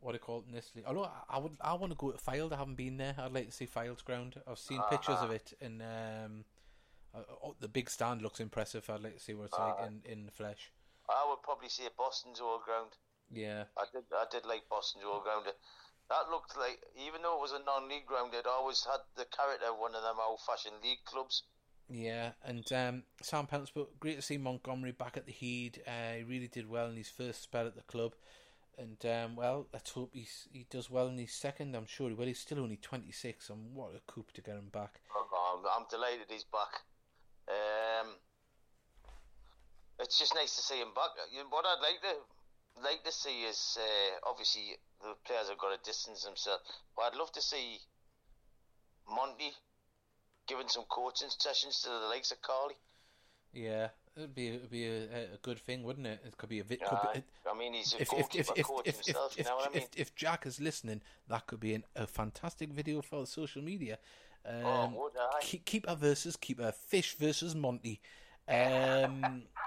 [0.00, 0.84] What do you call it in this league?
[0.86, 2.52] Although I, I would, I want to go to Fylde.
[2.52, 3.14] I haven't been there.
[3.18, 4.40] I'd like to see Fylde's ground.
[4.46, 6.44] I've seen pictures of it, and um,
[7.14, 8.88] uh, oh, the big stand looks impressive.
[8.90, 10.72] I'd like to see what it's like in in the flesh.
[11.08, 12.90] I would probably say Boston's old ground.
[13.30, 15.46] Yeah, I did, I did like Boston's old ground.
[16.08, 19.66] That looked like, even though it was a non-league ground, it always had the character
[19.66, 21.42] of one of them old-fashioned league clubs.
[21.90, 25.82] yeah, and um, Sam Pence, but great to see Montgomery back at the Heed.
[25.86, 28.14] Uh, he really did well in his first spell at the club,
[28.78, 31.74] and um, well, let's hope he's, he does well in his second.
[31.74, 32.26] I'm sure he will.
[32.26, 35.00] He's still only 26, and what a coup to get him back.
[35.14, 36.82] Oh, I'm, I'm delighted he's back.
[37.48, 38.14] Um,
[40.00, 41.10] it's just nice to see him back.
[41.50, 45.88] What I'd like to like to see is uh, obviously the players have got to
[45.88, 46.62] distance themselves,
[46.94, 47.78] but I'd love to see
[49.08, 49.52] Monty
[50.46, 52.74] giving some coaching sessions to the likes of Carly.
[53.52, 56.20] Yeah, it'd be it'd be a, a good thing, wouldn't it?
[56.26, 56.80] It could be a bit.
[56.84, 59.32] Could be, I mean, he's a if if if if coach if, himself.
[59.32, 59.86] if, you know what I mean?
[59.96, 63.98] if, Jack is listening, that could be an, a fantastic video for the social media.
[64.44, 65.40] Um, Oh, would I?
[65.42, 68.00] keep, our versus keep our fish versus Monty.
[68.48, 69.42] Um,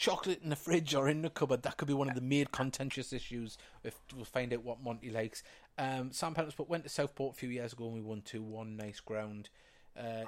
[0.00, 1.62] chocolate in the fridge or in the cupboard.
[1.62, 3.58] That could be one of the main contentious issues.
[3.84, 5.42] If we'll find out what Monty likes.
[5.78, 6.34] Um, Sam
[6.66, 8.76] went to Southport a few years ago and we won two one.
[8.76, 9.50] Nice ground.
[9.96, 10.24] Uh,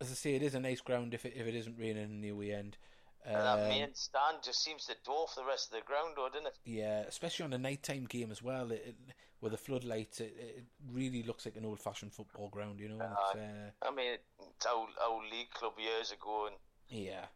[0.00, 2.20] as I say, it is a nice ground if it if it isn't raining in
[2.20, 2.76] the weekend.
[3.24, 6.28] And that Um, main stand just seems to dwarf the rest of the ground, though,
[6.28, 6.58] doesn't it?
[6.64, 8.70] yeah, especially on a nighttime game as well.
[8.70, 8.96] It, it,
[9.40, 12.78] with the floodlights, it, it really looks like an old-fashioned football ground.
[12.78, 16.56] You know, it's, uh, I mean, it's our, our league club years ago, and
[16.88, 17.26] yeah.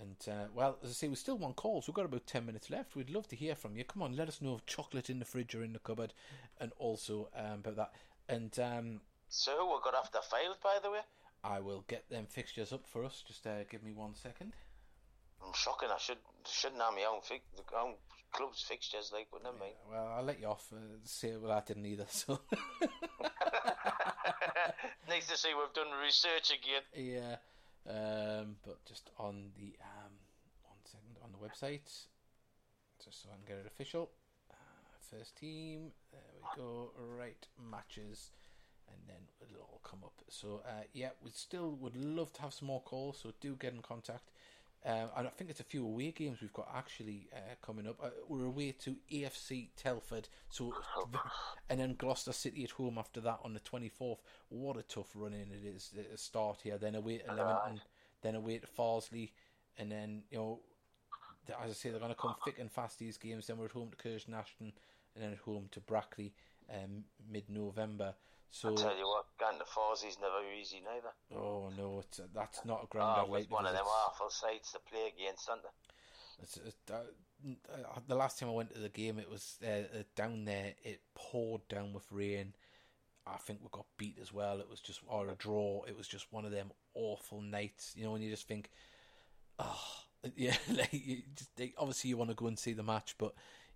[0.00, 1.86] And uh, well, as I say, we still want calls.
[1.88, 2.94] We've got about ten minutes left.
[2.96, 3.84] We'd love to hear from you.
[3.84, 6.12] Come on, let us know if chocolate in the fridge or in the cupboard,
[6.60, 7.92] and also um, about that.
[8.28, 11.00] And um, so we're got after Fylde, by the way.
[11.44, 13.22] I will get them fixtures up for us.
[13.26, 14.52] Just uh, give me one second.
[15.44, 15.88] I'm shocking.
[15.94, 16.18] I should
[16.50, 17.40] shouldn't have my own, fi-
[17.80, 17.94] own
[18.32, 19.72] club's fixtures, like, but never mind.
[19.90, 20.72] Well, I'll let you off.
[20.72, 22.06] Uh, say well, I didn't either.
[22.08, 22.40] So
[25.08, 26.82] nice to see we've done research again.
[26.94, 27.36] yeah,
[27.88, 30.12] um, but just on the um,
[30.64, 32.06] one second on the website,
[33.04, 34.10] just so I can get it official.
[34.50, 34.54] Uh,
[35.10, 35.92] first team.
[36.12, 36.90] There we go.
[36.96, 38.30] Right matches,
[38.88, 40.22] and then it'll all come up.
[40.28, 43.20] So uh, yeah, we still would love to have some more calls.
[43.22, 44.30] So do get in contact.
[44.88, 47.96] Um, and I think it's a few away games we've got actually uh, coming up.
[48.02, 50.72] Uh, we're away to AFC Telford, so
[51.68, 54.22] and then Gloucester City at home after that on the twenty fourth.
[54.48, 56.78] What a tough run in it is to start here.
[56.78, 57.82] Then away to Leamington,
[58.22, 59.32] then away to Farsley,
[59.76, 60.60] and then you know,
[61.62, 63.46] as I say, they're going to come thick and fast these games.
[63.46, 64.72] Then we're at home to Curzon Ashton,
[65.14, 66.32] and then at home to Brackley,
[66.72, 67.50] um, mid
[68.50, 71.12] So Tell you what, going to Fozzie's never easy neither.
[71.36, 74.72] oh no, it's that's not a ground Oh, I'd like one of them awful sites
[74.72, 75.68] to play against, aren't they?
[76.42, 77.02] It's, it's, uh,
[77.72, 80.74] uh, the last time I went to the game, it was uh, uh, down there.
[80.82, 82.54] It poured down with rain.
[83.26, 84.58] I think we got beat as well.
[84.60, 85.82] It was just or a draw.
[85.86, 87.92] It was just one of them awful nights.
[87.96, 88.70] You know, when you just think,
[89.58, 89.84] oh,
[90.36, 90.56] yeah.
[90.70, 93.34] Like, you just, like, obviously, you want to go and see the match, but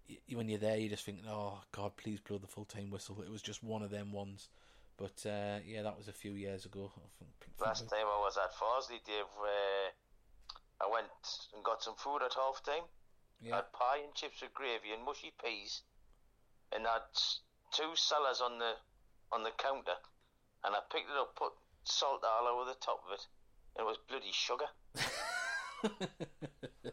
[0.09, 3.23] y when you're there, you just think, oh God, please blow the full time whistle.
[3.23, 4.49] It was just one of them ones.
[4.97, 6.93] But uh, yeah, that was a few years ago.
[6.97, 11.07] I Last time I was at Farsley, Dave, uh, I went
[11.55, 12.85] and got some food at half time.
[13.41, 15.83] yeah, Had pie and chips with gravy and mushy peas
[16.75, 17.03] and I had
[17.73, 18.73] two sellers on the
[19.31, 19.97] on the counter,
[20.65, 21.53] and I picked it up, put
[21.85, 23.27] salt all over the top of it,
[23.77, 24.67] and it was bloody sugar.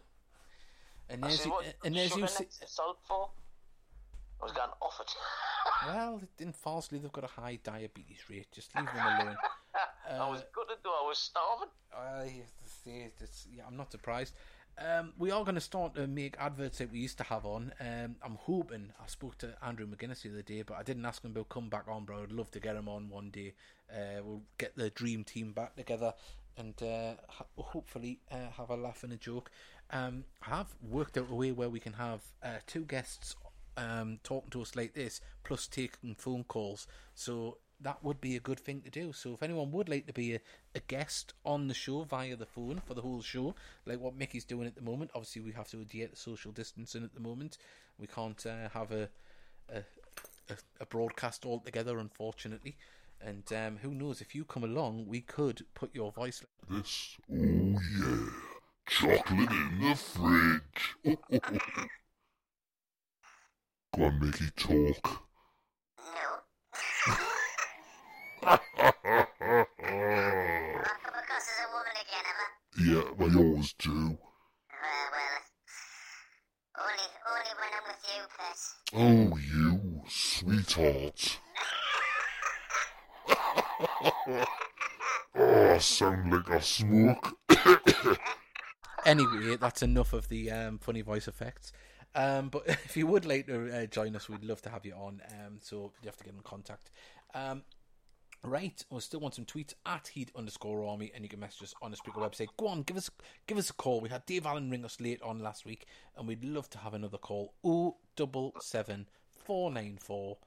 [1.10, 2.28] and I there's said, you, what and there's you.
[2.66, 3.30] salt for?
[4.42, 5.14] I was going off it.
[5.88, 8.48] Well, in Farsley they've got a high diabetes rate.
[8.52, 9.36] Just leave them alone.
[10.12, 10.98] I was gutted though.
[11.04, 11.70] I was starving.
[11.96, 12.44] I
[12.86, 14.34] yeah, I'm not surprised.
[14.78, 17.74] Um, we are going to start to make adverts that we used to have on.
[17.80, 18.92] Um, I'm hoping.
[19.02, 21.70] I spoke to Andrew McGuinness the other day, but I didn't ask him about come
[21.70, 22.06] back on.
[22.06, 23.54] But I'd love to get him on one day.
[23.92, 26.14] Uh, we'll get the dream team back together
[26.58, 27.14] and uh,
[27.58, 29.50] hopefully uh, have a laugh and a joke.
[29.92, 33.36] Um, I have worked out a way where we can have uh, two guests
[33.80, 36.88] um, talking to us like this, plus taking phone calls.
[37.16, 39.14] So that would be a good thing to do.
[39.14, 40.40] So if anyone would like to be a,
[40.76, 43.56] a guest on the show via the phone for the whole show,
[43.86, 47.04] like what Mickey's doing at the moment, obviously we have to adhere to social distancing
[47.04, 47.58] at the moment.
[47.98, 49.10] We can't uh, have a,
[49.74, 49.84] a
[50.80, 52.76] a broadcast altogether, unfortunately.
[53.22, 56.44] And um, who knows if you come along, we could put your voice.
[56.70, 58.30] This, oh yeah,
[58.88, 61.20] chocolate in the fridge.
[63.96, 65.24] Go on, Mickey, talk.
[65.98, 66.28] No.
[68.42, 68.60] Come
[71.18, 72.48] across as a woman again, am I?
[72.86, 73.92] Yeah, I always do.
[73.92, 74.18] Well,
[75.12, 75.42] well.
[76.80, 78.60] Only, only when I'm with you, pet.
[78.94, 81.22] Oh, you sweetheart.
[85.36, 87.38] oh, I sound like I smoke.
[89.06, 91.72] Anyway, that's enough of the um, funny voice effects.
[92.20, 94.94] Um, but if you would like to uh, join us, we'd love to have you
[94.94, 95.22] on.
[95.32, 96.92] Um, so you have to get in contact.
[97.34, 97.64] Um,
[98.44, 101.74] right, we still want some tweets at heed underscore army, and you can message us
[101.82, 102.50] on the speaker website.
[102.58, 103.10] Go on, give us
[103.48, 104.02] give us a call.
[104.02, 105.86] We had Dave Allen ring us late on last week,
[106.18, 107.54] and we'd love to have another call.
[107.64, 110.38] O double seven four nine four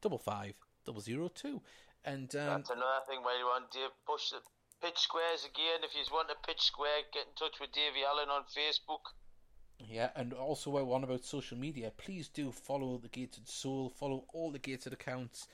[0.00, 0.54] double five
[0.84, 1.60] double zero two.
[2.04, 4.38] And um, That's another thing where you want to push the
[4.80, 5.82] pitch squares again.
[5.82, 9.10] If you want a pitch square, get in touch with Davey Allen on Facebook.
[9.78, 11.92] Yeah, and also I want about social media.
[11.96, 13.90] Please do follow the Gated Soul.
[13.90, 15.48] Follow all the Gated accounts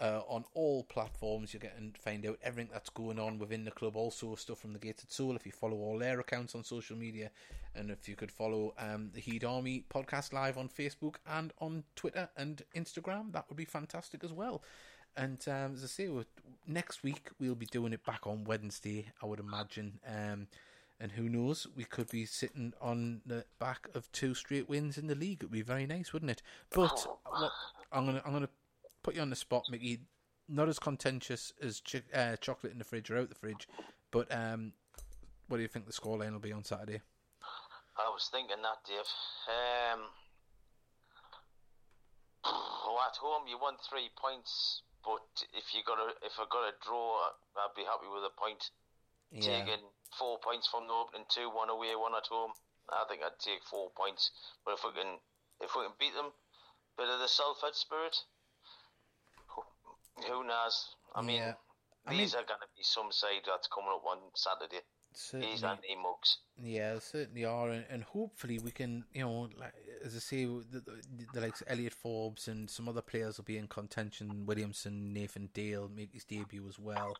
[0.00, 1.52] uh, on all platforms.
[1.52, 3.96] You get and find out everything that's going on within the club.
[3.96, 5.34] Also stuff from the Gated Soul.
[5.36, 7.30] If you follow all their accounts on social media,
[7.74, 11.84] and if you could follow um, the Heed Army podcast live on Facebook and on
[11.96, 14.62] Twitter and Instagram, that would be fantastic as well.
[15.16, 16.08] And um, as I say,
[16.66, 19.98] next week we'll be doing it back on Wednesday, I would imagine.
[20.06, 20.46] Um,
[21.04, 25.06] and who knows, we could be sitting on the back of two straight wins in
[25.06, 25.40] the league.
[25.42, 26.40] It'd be very nice, wouldn't it?
[26.70, 27.52] But what,
[27.92, 28.48] I'm gonna I'm gonna
[29.02, 30.00] put you on the spot, Mickey.
[30.48, 33.68] Not as contentious as ch- uh, chocolate in the fridge or out the fridge,
[34.10, 34.72] but um,
[35.48, 37.02] what do you think the scoreline will be on Saturday?
[37.98, 39.04] I was thinking that, Dave.
[39.44, 40.00] Um,
[42.44, 45.20] well, at home you won three points, but
[45.52, 47.28] if you got a if I got a draw,
[47.58, 48.70] I'd be happy with a point.
[49.40, 49.82] Taking
[50.18, 52.52] four points from the opening two, one away, one at home.
[52.90, 54.30] I think I'd take four points.
[54.64, 55.18] But if we can
[55.60, 56.32] if we can beat them,
[56.98, 58.16] bit of the Salford spirit.
[60.26, 60.94] who- knows?
[61.14, 61.54] I mean, Yeah.
[62.06, 64.80] I these mean- are going to be some side that's coming up on Saturday.
[65.32, 66.38] These are knee mugs.
[66.60, 69.72] Yeah, they certainly are, and, and hopefully we can, you know, like,
[70.04, 71.02] as I say, the, the,
[71.32, 74.44] the likes of Elliot Forbes and some other players will be in contention.
[74.44, 77.16] Williamson, Nathan Dale make his debut as well,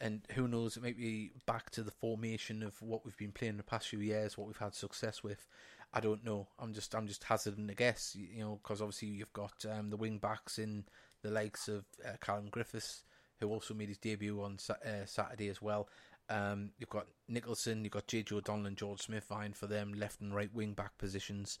[0.00, 3.56] and who knows, it might be back to the formation of what we've been playing
[3.56, 5.46] the past few years, what we've had success with.
[5.92, 6.48] I don't know.
[6.58, 9.96] I'm just, I'm just hazarding a guess, you know, because obviously you've got um, the
[9.96, 10.84] wing backs in
[11.22, 13.04] the likes of uh, Callum Griffiths,
[13.40, 15.88] who also made his debut on uh, Saturday as well.
[16.28, 20.20] Um, you've got Nicholson, you've got JJ O'Donnell and George Smith vying for them left
[20.20, 21.58] and right wing back positions.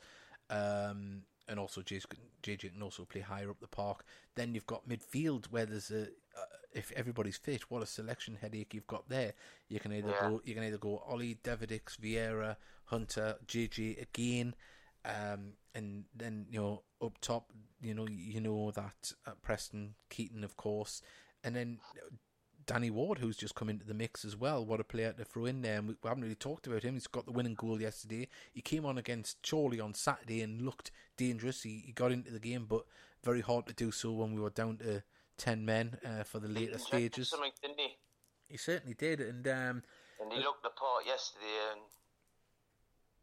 [0.50, 4.04] Um, and also JJ, can also play higher up the park.
[4.34, 6.08] Then you've got midfield where there's a
[6.74, 9.34] if everybody's fit, what a selection headache you've got there.
[9.68, 10.20] You can either Yeah.
[10.28, 12.56] go you can either go Olley, Davidix, Vieira,
[12.86, 14.54] Hunter, JJ again,
[15.04, 20.44] um, and then you know up top, you know you know that uh, Preston Keaton,
[20.44, 21.00] of course,
[21.42, 21.78] and then
[22.66, 24.64] Danny Ward, who's just come into the mix as well.
[24.64, 25.78] What a player to throw in there.
[25.78, 26.94] And we we haven't really talked about him.
[26.94, 28.28] He's got the winning goal yesterday.
[28.52, 31.62] He came on against Chorley on Saturday and looked dangerous.
[31.62, 32.86] He, he got into the game, but
[33.22, 35.02] very hard to do so when we were down to
[35.38, 37.30] 10 men uh, for the later Injected stages.
[37.30, 37.96] Something, didn't he?
[38.48, 39.20] He certainly did.
[39.20, 39.82] And um,
[40.20, 41.80] And he looked the part yesterday, and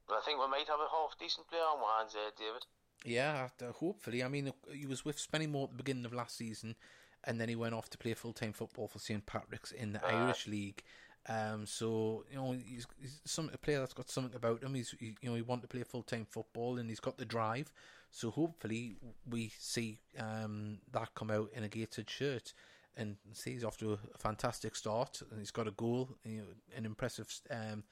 [0.08, 2.66] but I think we might have a half decent player on our hands there, David.
[3.06, 4.24] Yeah, uh, hopefully.
[4.24, 6.76] I mean, he was with Spennymoor at the beginning of last season,
[7.24, 10.06] and then he went off to play full time football for St Patrick's in the
[10.06, 10.84] Irish League.
[11.30, 14.74] Um, so you know, he's, he's some a player that's got something about him.
[14.74, 17.26] He's he, you know he wanted to play full time football, and he's got the
[17.26, 17.72] drive.
[18.12, 18.98] So hopefully
[19.30, 22.54] we see um, that come out in a gated shirt.
[22.96, 25.22] And see, he's off to a fantastic start.
[25.32, 26.44] And he's got a goal, you know,
[26.76, 27.84] an impressive, um,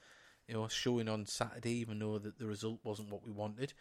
[0.46, 3.72] you know, showing on Saturday, even though that the result wasn't what we wanted.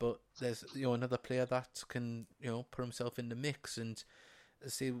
[0.00, 3.78] But there's you know another player that can you know put himself in the mix
[3.78, 4.02] and
[4.66, 4.92] see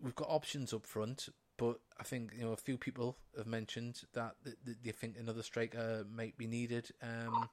[0.00, 1.28] we've got options up front.
[1.56, 5.16] But I think you know a few people have mentioned that th- th- they think
[5.18, 7.48] another striker might be needed um,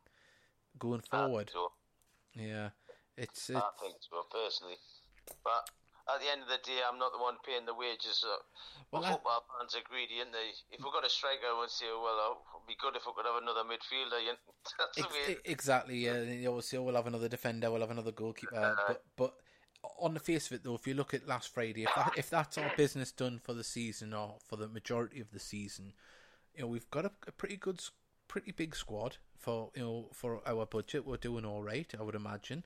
[0.80, 1.52] going forward.
[1.54, 1.72] So,
[2.36, 2.70] Yeah,
[3.18, 4.80] it's, I think so, personally.
[5.44, 5.70] But
[6.10, 8.24] at the end of the day, I'm not the one paying the wages.
[8.92, 11.70] Well, I- football fans are greedy, and they if we've got a striker, I would
[11.70, 14.20] say, well, oh, it'd be good if we could have another midfielder.
[14.24, 15.38] You know?
[15.46, 15.98] Exactly.
[15.98, 18.84] Yeah, you always say, "Oh, we'll have another defender, we'll have another goalkeeper." Uh-huh.
[18.88, 19.34] but but
[20.00, 22.30] on the face of it, though, if you look at last Friday, if that, if
[22.30, 25.94] that's our business done for the season or for the majority of the season,
[26.56, 27.82] you know, we've got a, a pretty good,
[28.28, 31.06] pretty big squad for you know for our budget.
[31.06, 32.64] We're doing all right, I would imagine,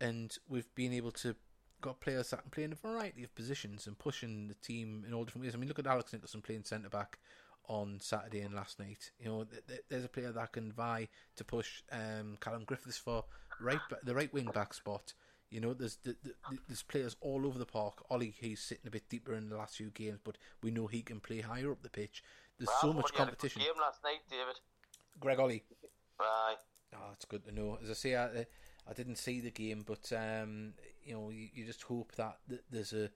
[0.00, 1.34] and we've been able to
[1.80, 5.12] got players that can play in a variety of positions and pushing the team in
[5.12, 5.54] all different ways.
[5.54, 7.18] I mean, look at Alex Nicholson playing centre back
[7.68, 9.10] on Saturday and last night.
[9.18, 12.98] You know, th- th- there's a player that can vie to push um, Callum Griffiths
[12.98, 13.24] for
[13.60, 15.12] right ba- the right wing back spot.
[15.50, 18.04] You know, there's th- th- th- there's players all over the park.
[18.10, 21.02] Olley, he's sitting a bit deeper in the last few games, but we know he
[21.02, 22.22] can play higher up the pitch.
[22.58, 23.62] There's so much you had a good competition.
[23.62, 24.60] Game last night, David.
[25.20, 25.62] Greg Olley,
[26.22, 26.56] Aye.
[26.94, 27.78] Oh, it's good to know.
[27.82, 28.46] As I say, I,
[28.88, 32.62] I didn't see the game, but um, you know, you, you just hope that th-
[32.70, 33.10] there's a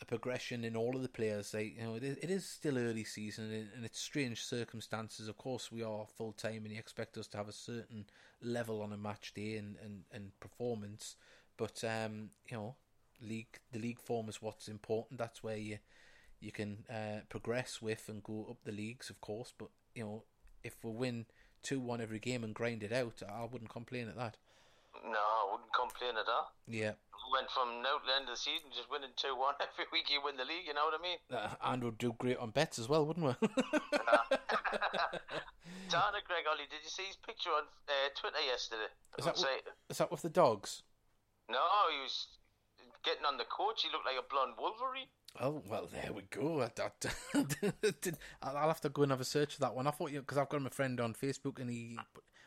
[0.00, 1.52] a progression in all of the players.
[1.52, 5.28] They, you know, it is, it is still early season, and, and it's strange circumstances.
[5.28, 8.06] Of course, we are full time, and you expect us to have a certain
[8.42, 11.16] level on a match day and, and, and performance.
[11.56, 12.76] But um, you know,
[13.20, 15.18] league the league form is what's important.
[15.18, 15.78] That's where you
[16.40, 19.52] you can uh, progress with and go up the leagues, of course.
[19.56, 20.24] But you know,
[20.64, 21.26] if we win
[21.62, 24.36] two one every game and grind it out, I wouldn't complain at that.
[25.04, 26.52] No, I wouldn't complain at all.
[26.68, 26.92] Yeah,
[27.32, 30.12] went from now to the end of the season just winning 2 1 every week
[30.12, 31.18] you win the league, you know what I mean?
[31.32, 33.32] uh, and we'd do great on bets as well, wouldn't we?
[35.88, 38.92] Dana Greg Olley, did you see his picture on uh, Twitter yesterday?
[39.18, 40.82] Is that Say- Is that with the dogs?
[41.48, 41.60] no,
[41.92, 42.28] he was
[43.04, 43.82] getting on the coach.
[43.82, 45.08] He looked like a blonde Wolverine.
[45.40, 46.60] Oh well, there we go.
[46.62, 47.44] I, I,
[48.02, 49.86] did- I'll I'll have to go and have a search for that one.
[49.86, 51.98] I thought you because I've got my friend on Facebook and he,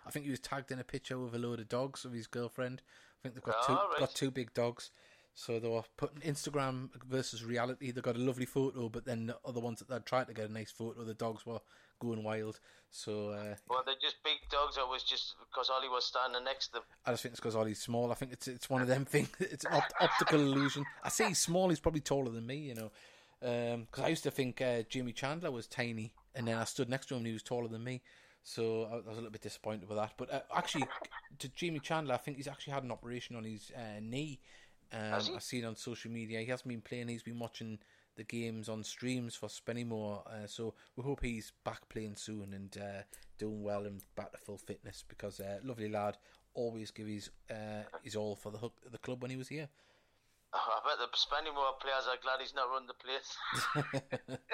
[0.06, 2.28] I think he was tagged in a picture with a load of dogs of his
[2.28, 2.82] girlfriend.
[2.86, 4.00] I think they've got two Oh, right.
[4.00, 4.92] got two big dogs.
[5.34, 7.92] So they were putting Instagram versus reality.
[7.92, 10.50] They got a lovely photo, but then the other ones that they'd tried to get
[10.50, 11.60] a nice photo, the dogs were
[12.00, 12.60] going wild.
[12.90, 14.78] So uh, Well, they're just big dogs.
[14.78, 16.84] Or was just because Olley was standing next to them.
[17.06, 18.12] I just think it's because Olley's small.
[18.12, 19.30] I think it's it's one of them things.
[19.40, 20.86] It's an op- optical illusion.
[21.04, 21.70] I say he's small.
[21.70, 22.58] He's probably taller than me.
[22.58, 22.92] You know,
[23.40, 27.08] because I used to think uh, Jimmy Chandler was tiny, and then I stood next
[27.08, 28.02] to him and he was taller than me.
[28.44, 30.14] So I, was a little bit disappointed with that.
[30.18, 30.86] But uh, actually,
[31.40, 34.40] to Jimmy Chandler, I think he's actually had an operation on his uh, knee.
[34.94, 35.14] Um?
[35.36, 36.40] I've seen on social media.
[36.40, 37.08] He hasn't been playing.
[37.08, 37.80] He's been watching
[38.16, 40.26] the games on streams for Spennymoor.
[40.28, 43.04] Uh, so we hope he's back playing soon and uh,
[43.38, 46.18] doing well and back to full fitness because uh, lovely lad
[46.54, 49.68] always give his uh, his all for the the club when he was here.
[50.56, 54.40] I bet the Spennymoor players are glad he's not run the place.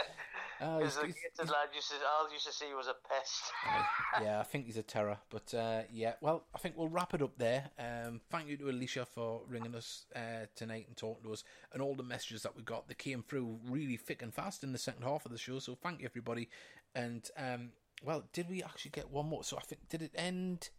[0.61, 3.51] Uh, Because he's- the gated lad used to, all used to see was a pest.
[4.21, 5.17] yeah, I think he's a terror.
[5.31, 7.71] But uh, yeah, well, I think we'll wrap it up there.
[7.79, 11.43] Um, thank you to Alicia for ringing us uh, tonight and talking to us,
[11.73, 14.71] and all the messages that we got that came through really thick and fast in
[14.71, 15.57] the second half of the show.
[15.57, 16.47] So thank you everybody.
[16.93, 17.69] And um,
[18.03, 19.43] well, did we actually get one more?
[19.43, 20.69] So I think did it end?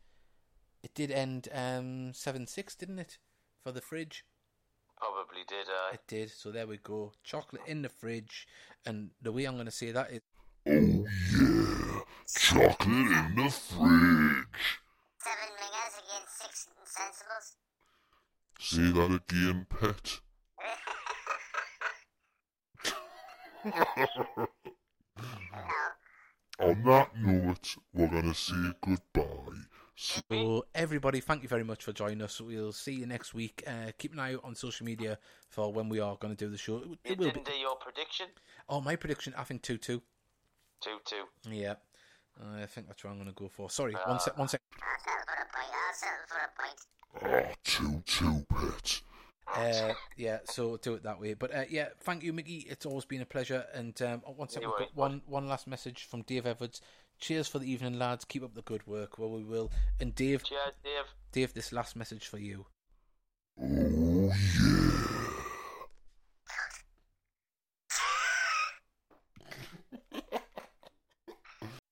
[0.84, 3.18] It did end um, seven six, didn't it?
[3.64, 4.24] For the fridge.
[5.02, 5.66] Probably did.
[5.68, 6.30] Uh, It did.
[6.30, 7.12] So there we go.
[7.24, 8.46] Chocolate in the fridge.
[8.86, 10.20] And the way I'm going to say that is
[10.64, 14.46] Oh yeah, chocolate in the fridge.
[15.18, 17.56] Seven mingers against six insensibles.
[18.60, 20.20] Say that again, pet.
[26.60, 29.58] On that note, we're gonna say goodbye.
[29.94, 32.40] So So, everybody, thank you very much for joining us.
[32.40, 33.62] We'll see you next week.
[33.66, 35.18] Uh, keep an eye out on social media
[35.48, 36.78] for when we are going to do the show.
[36.78, 37.32] It, you it will be.
[37.32, 38.26] didn't do your prediction?
[38.68, 40.02] Oh, my prediction, I think 2 2.
[40.80, 41.16] 2 2.
[41.50, 41.74] Yeah.
[42.42, 43.70] I think that's what I'm going to go for.
[43.70, 44.60] Sorry, one sec, one sec.
[44.82, 46.78] I'll settle for a point.
[47.14, 47.50] I'll settle for a point.
[47.50, 49.00] ah, two two, pet.
[49.54, 51.34] Uh, yeah, so do it that way.
[51.34, 52.66] But uh, yeah, thank you, Mickey.
[52.70, 53.66] It's always been a pleasure.
[53.74, 56.80] And um, oh, one sec, we've got one, one last message from Dave Edwards.
[57.22, 58.24] Cheers for the evening, lads.
[58.24, 59.16] Keep up the good work.
[59.16, 59.70] Well, we will.
[60.00, 61.04] And Dave, Cheers, Dave.
[61.30, 62.66] Dave, this last message for you.
[63.62, 64.32] Oh
[70.12, 70.18] yeah.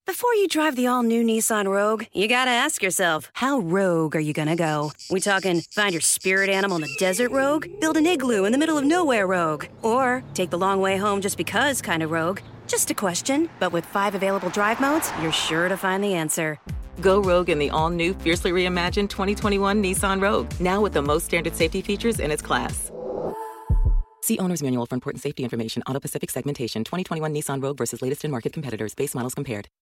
[0.04, 4.20] Before you drive the all new Nissan Rogue, you gotta ask yourself, how rogue are
[4.20, 4.90] you gonna go?
[5.12, 7.68] We talking find your spirit animal in the desert rogue?
[7.80, 9.66] Build an igloo in the middle of nowhere rogue?
[9.82, 12.40] Or take the long way home just because kind of rogue?
[12.70, 16.56] Just a question, but with five available drive modes, you're sure to find the answer.
[17.00, 21.24] Go rogue in the all new, fiercely reimagined 2021 Nissan Rogue, now with the most
[21.24, 22.92] standard safety features in its class.
[24.22, 25.82] See Owner's Manual for important safety information.
[25.88, 28.94] Auto Pacific segmentation 2021 Nissan Rogue versus latest in market competitors.
[28.94, 29.66] Base models compared.